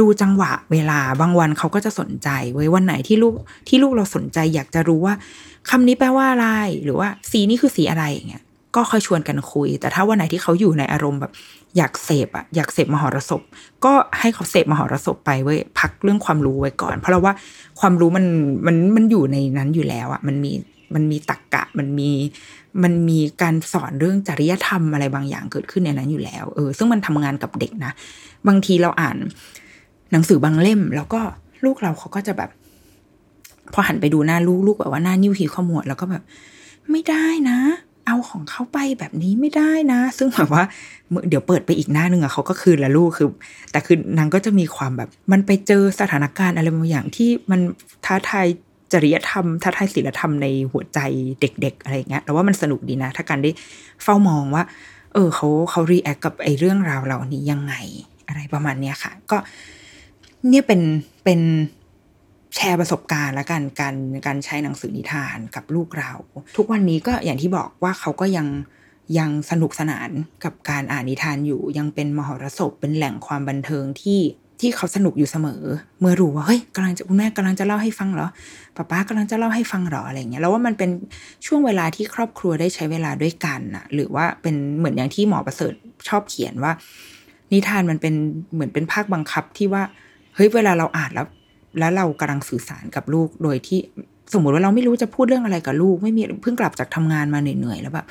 [0.00, 3.34] ดูจังหวะเวลาบางวันเขาก็จะสนใจไว้วันไหนที่ลูก
[3.68, 5.14] ที่ลูกเราสนใจอยากจะรู้ว่า
[5.70, 6.48] คำนี้แปลว่าอะไร
[6.84, 8.42] หรือว่าสีนี้คือสีอะไรอย่างเงี้ย
[8.76, 11.32] ก็ค่อยชวนกันคุย แต่ถ้าวันไหนที่เขาอยู่ในอารมณ์แบบ
[11.76, 13.42] อยากเสพอะอยากเสพมหรสพ
[13.84, 17.34] ก็ให้เขาเสพมหรสพไปเว้ยพักเรื่องความรู้ไว้ก่อน เพราะเราว่า
[17.80, 18.26] ความรู้มัน
[18.66, 20.52] มันมันอยู่ในนั้นอยู่แล้วอะมันมี
[20.94, 22.10] มันมีตักกะมันมี
[22.82, 27.92] มันมีการสอนเรื่องจริยธรรมอะไรบางอย่างเกิดขึ้นในนั้นอยู่แล้วเออซึ่งมันทำงานกับเด็กนะ
[28.48, 29.16] บางทีเราอ่าน
[30.12, 31.20] หนังสือบางเล่ม แล้วก็
[31.64, 32.50] ลูกเราเขาก็จะแบบ
[33.72, 36.22] พอหันไปดูหน้าลูกลูกแบบว่าหน้านิ้วขีขมวดแล้วก็แบบ
[36.90, 37.58] ไม่ได้นะ
[38.06, 40.64] เอาของเขาไปแบบนี้ไม่ได้นะ ซึ่งแบบว่า
[41.28, 43.28] เดี๋ยวเปิดไปอีกหน้าหนึ่งอะเขาก็คืนละลูกคือ
[43.72, 47.60] แต่คือนางก็จะมีความแบบ มันไปเจอสถานการณ์อะไรบางอย่างที่มัน
[48.06, 48.46] ท้าทาย
[48.92, 50.98] จริยธรรมท้าทายศีลธรรมในหัวใจ
[51.40, 53.50] เด็ก ๆ อะไรเงี้ยแล้วว่ามันสนุกดีนะ ถ้าการได้
[54.02, 54.64] เฝ้ามองว่า
[55.14, 57.74] เออเขาเขา react กับไอ้เรื่องราวเหล่านี้ยังไง
[58.26, 59.36] อะไรประมาณเนี้ยค่ะ ก็
[60.48, 60.80] เนี่ยเป็น
[61.24, 61.40] เป็น
[62.54, 66.12] แชร์ประสบการณ์และการการการใช้หนังสือนิทานกับลูกเรา
[66.56, 68.46] ทุกวันนี้ก็อย่างที่บอกว่าเขาก็ยัง
[69.18, 70.10] ยังสนุกสนาน
[70.44, 74.20] กับการอ่านนิทานอยู่ ยังเป็นมหรสพเป็นแหล่งความบันเทิงที่
[74.60, 75.62] ที่เขาสนุกอยู่เสมอ
[76.00, 78.28] เมื่อรู้ว่าเฮ้ยกำลังจะคุณแม่กำลังจะเล่าให้ฟังเหรอ
[78.76, 80.90] ป้าป้ากำลังจะเล่าให้ฟังเหรออะไรเงี้ยแล้วว่ามันเป็น
[81.46, 85.74] ช่วงเวลาที่ครอบครัวได้ใช้เวลาด้วยกันอะหรือว่าเป็นเหมือนอย่างที่หมอประเสริฐ
[86.08, 86.72] ชอบเขียนว่า
[87.52, 88.14] นิทานมันเป็น
[88.54, 89.82] เหมือนเป็นภาคบังคับที่ว่า
[90.34, 91.26] เฮ้ยเวลาเราอ่านแล้ว
[91.78, 93.80] แล้วเรากำลังสื่อสารกับลูกโดยที่
[94.32, 98.06] สมมติว่าเราไม่รู้จะพูดเรื่องอะไรกับลูก ไม่มีเพิ่งกลับจากทำงานมาเหนื่อยๆแล้วแบบ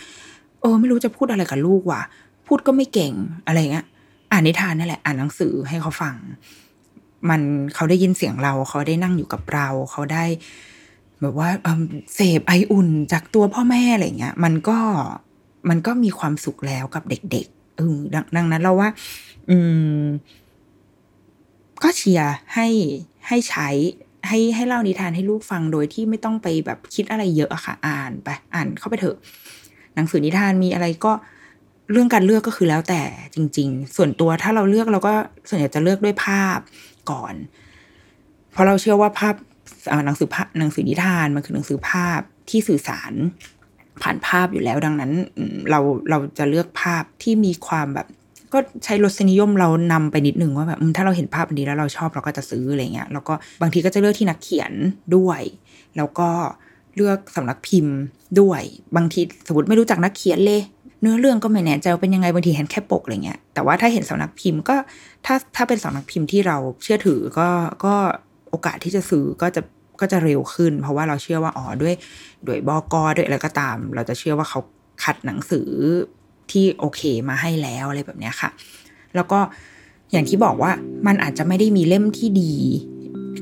[0.61, 2.01] เออไม่รู้จะพูดอะไรกับลูกว่ะ
[2.47, 3.13] พูดก็ไม่เก่ง
[3.45, 3.85] อะไรเงี้ย
[4.31, 6.15] อ่านนิทานนี่แหละอ่านหนังสือให้เขาฟัง
[7.29, 7.41] มัน
[7.75, 10.25] เขาได้ยินเสียงเราเขาได้นั่งอยู่กับเรา เขาได้
[11.21, 11.49] แบบว่า
[12.15, 14.79] เสพไออุ่นจากตัวพ่อแม่อะไรเงี้ย มันก็
[15.69, 17.97] มันก็มีความสุขแล้วกับเด็กๆเออ
[18.35, 18.89] ดังนั้นเราว่า
[19.49, 19.57] อื
[20.01, 20.03] ม
[21.83, 22.67] ก็เชียร์ให้
[23.27, 23.69] ให้ใช้
[24.27, 29.17] ให้ให้เล่านิทานให้ลูกฟังโดยที่ไม่ต้องไปแบบคิดอะไรเยอะอะค่ะ อ่านไปอ่านเข้าไปเถอะ
[29.95, 31.11] หนังสือนิทานมีอะไรก็
[31.91, 33.01] เรื่องการเลือกก็คือแล้วแต่
[33.35, 35.13] จริง ๆ ส่วนตัวถ้าเราเลือกเราก็
[35.49, 36.59] ส่วนใหญ่จะเลือกด้วยภาพ
[37.11, 37.33] ก่อน
[38.51, 39.35] เพราะเราเชื่อว่าภาพ
[40.05, 43.13] หนังสือภาพหนังสือนิทานมันคือหนังสือภาพที่สื่อสาร
[44.01, 45.11] ผ่านภาพอยู่แล้วดังนั้น
[45.69, 45.79] เรา
[46.09, 48.07] เราจะเลือกภาพที่มีความแบบ
[48.53, 54.71] ก็ใช้รสนิยมเรานำไปนิดนึงว่าแบบถ้าเราเห็นภาพนี้แล้วเราชอบเราก็จะซื้ออะไรเงี้ยแล้วก็บางทีก็จะเลือกที่นักเขียน
[55.15, 55.41] ด้วย
[55.97, 56.29] แล้วก็
[56.95, 57.95] เลือกสำนักพิมพ์
[58.39, 58.61] ด้วย
[58.95, 60.61] บางทีสมมติไม่รู้จักนักเขียนเลย
[61.01, 64.75] เนื้อเรื่องก็ไม่แน่ใจว่าเป็นยังไงบางทีเห็นแค่ปกอะไรเงี้ยแต่ว่าถ้าเห็นสำนักพิมพ์ก็
[65.25, 67.47] ถ้าถ้าเป็นสำนักพิมพ์ที่เราเชื่อถือก็
[67.85, 67.93] ก็
[68.49, 69.61] โอกาสที่จะซื้อก็จะ
[70.01, 71.95] ก็จะเร็วขึ้น เพราะว่าเราเชื่อว่าอ๋อด้วย
[72.47, 74.59] ด้วยบอกอด้วยอะไรก็ตาม เราจะเชื่อว่าเขา
[75.03, 75.69] คัดหนังสือ
[76.51, 78.49] ที่โอเคมาให้แล้วอะไรแบบนี้ค่ะ
[79.15, 79.39] แล้วก็
[80.11, 80.71] อย่างที่บอกว่า
[81.07, 82.53] มันอาจจะไม่ได้มีเล่มที่ดี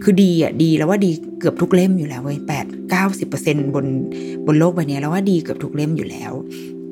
[0.03, 3.85] คือดีอะดีแล้วว่าดีเกือบทุกเล่มอยู่แล้วเว้ยแปดเก้าสิบเปอร์เซ็นบน
[4.45, 6.31] บนโลกใบนี้แล้วว่าดีเกือบทุกเล่มอยู่แล้ว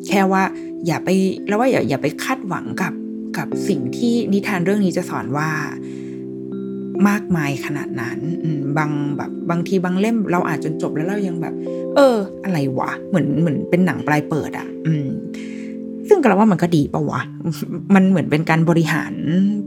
[0.07, 0.43] แค่ว่า
[0.85, 1.09] อย่าไป
[1.47, 2.93] แล้วว่าอย่าอย่าไปคาดหวังกับ
[3.37, 5.49] กับสิ่งที่นิทานเรื่องนี้จะสอนว่า
[7.09, 8.19] มากมายขนาดนั้น
[8.77, 11.53] บางแบบบางทีบางเล่มเราอ่านจนจบแล้วเรายังแบบ
[11.95, 15.07] เออ อะไรวะเหมือนเหมือนเป็นหนังปลายเปิดอะ อืม
[16.09, 17.21] ซึ่งก็เราว่ามันก็ดีปะวะ
[17.95, 19.13] มันเหมือนเป็นการบริหาร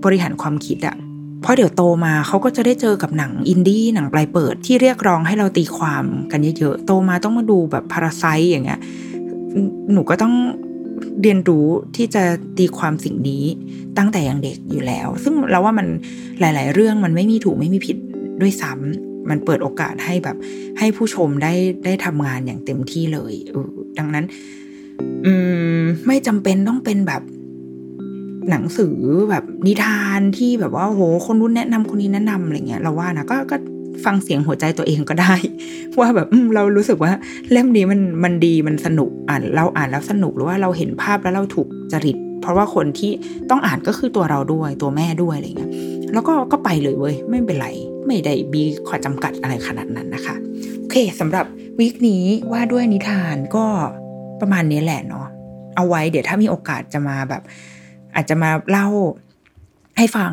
[0.05, 0.97] บริหารความคิดอะ
[1.43, 8.81] เพราะเดี๋ยวโตมาเขาก็จะได้เจอกับหนังอินดี้หนังปลายเปิดที่เรียกร้องให้เราตีความกันเยอะๆ โตมาต้องมาดูแบบพาราไซอย่างเงี้ย
[9.93, 10.35] หนูก็ต้อง
[11.23, 11.67] เรียนรู้
[11.97, 12.23] ที่จะ
[12.59, 13.45] ตีความสิ่งนี้
[13.99, 15.87] ตั้งแต่ยังเด็กอยู่แล้ว ซึ่งเราว่ามัน
[16.41, 17.97] หลาย ๆ เรื่องมันไม่มีถูกไม่มีผิด
[18.41, 20.37] ด้วยซ้ำมันเปิดโอกาสให้แบบ
[20.79, 21.53] ให้ผู้ชมได้
[21.85, 23.33] ได้ทำงานอย่างเต็มที่เลย
[23.99, 24.25] ดังนั้น
[25.27, 25.33] อื
[25.79, 27.23] ม ไม่จำเป็นต้องเป็นแบบ
[28.51, 28.97] หนังสือ
[29.31, 33.57] แบบนิทานที่แบบว่าโหคนนู้นแนะนำคนนี้แนะนำอะไรเงี้ยเราว่านะก็ก็
[34.05, 35.35] ฟังเสียงหัวใจตัวเองก็ได้
[36.01, 37.13] ว่าแบบเรารู้สึกว่า
[37.53, 43.13] เล่มนี้มันมันดีมันสนุกอ่านเราอ่านแล้วสนุกหรือว่าเราเห็นภาพแล้วเราถูกจริต เพราะว่าคนที่
[43.51, 45.71] ต้องอ่านก็คือตัวเราด้วยตัวแม่ด้วยอะไรเงี้ย
[46.13, 47.69] แล้วก็ก็ไปเลยเว้ยไม่เป็นไร
[48.07, 50.35] ไม่ได้มีข้อจำกัดอะไรขนาดนั้นนะคะ
[50.79, 51.47] โอเคสำหรับ
[51.79, 53.67] วีคนี้ว่าด้วยนิทานก็
[54.43, 55.27] ประมาณนี้แหละเนาะ
[55.77, 57.43] เอาไว้เดี๋ยวถ้ามีโอกาสจะมาแบบ
[58.15, 58.87] อาจจะมาเล่า
[59.99, 60.33] ให้ฟัง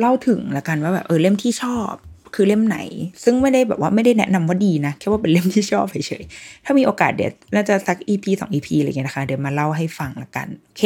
[0.00, 1.92] เล่าถึงละกันว่าแบบเออเล่มที่ชอบ
[2.34, 2.78] คือเล่มไหน
[3.24, 10.82] ซึ่งไม่ได้แบบว่าไม่ได้แนะนำว่าดีนะ แค่ว่าเป็นเล่มที่ชอบเฉยๆถ้ามีโอกาสเดี๋ยวน่าจะสักอีพีสองอีพีอะไรเงี้ยนะคะ เดี๋ยวมาเล่าให้ฟังละกัน โอเค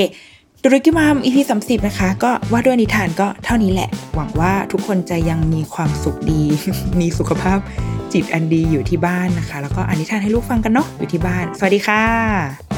[0.67, 6.43] ดูริกิมาม EP สามสิบนะคะ ก็ว่าด้วยนิทานก็เท่านี้แหละ หวังว่าทุกคนจะยังมีความสุขดี
[7.01, 7.59] มีสุขภาพ
[8.13, 12.74] จิตอันดีอยู่ที่บ้านนะคะ แล้วก็อ่านนิทานให้ลูกฟังกันเนาะอยู่ที่บ้าน สวัสดีค่ะ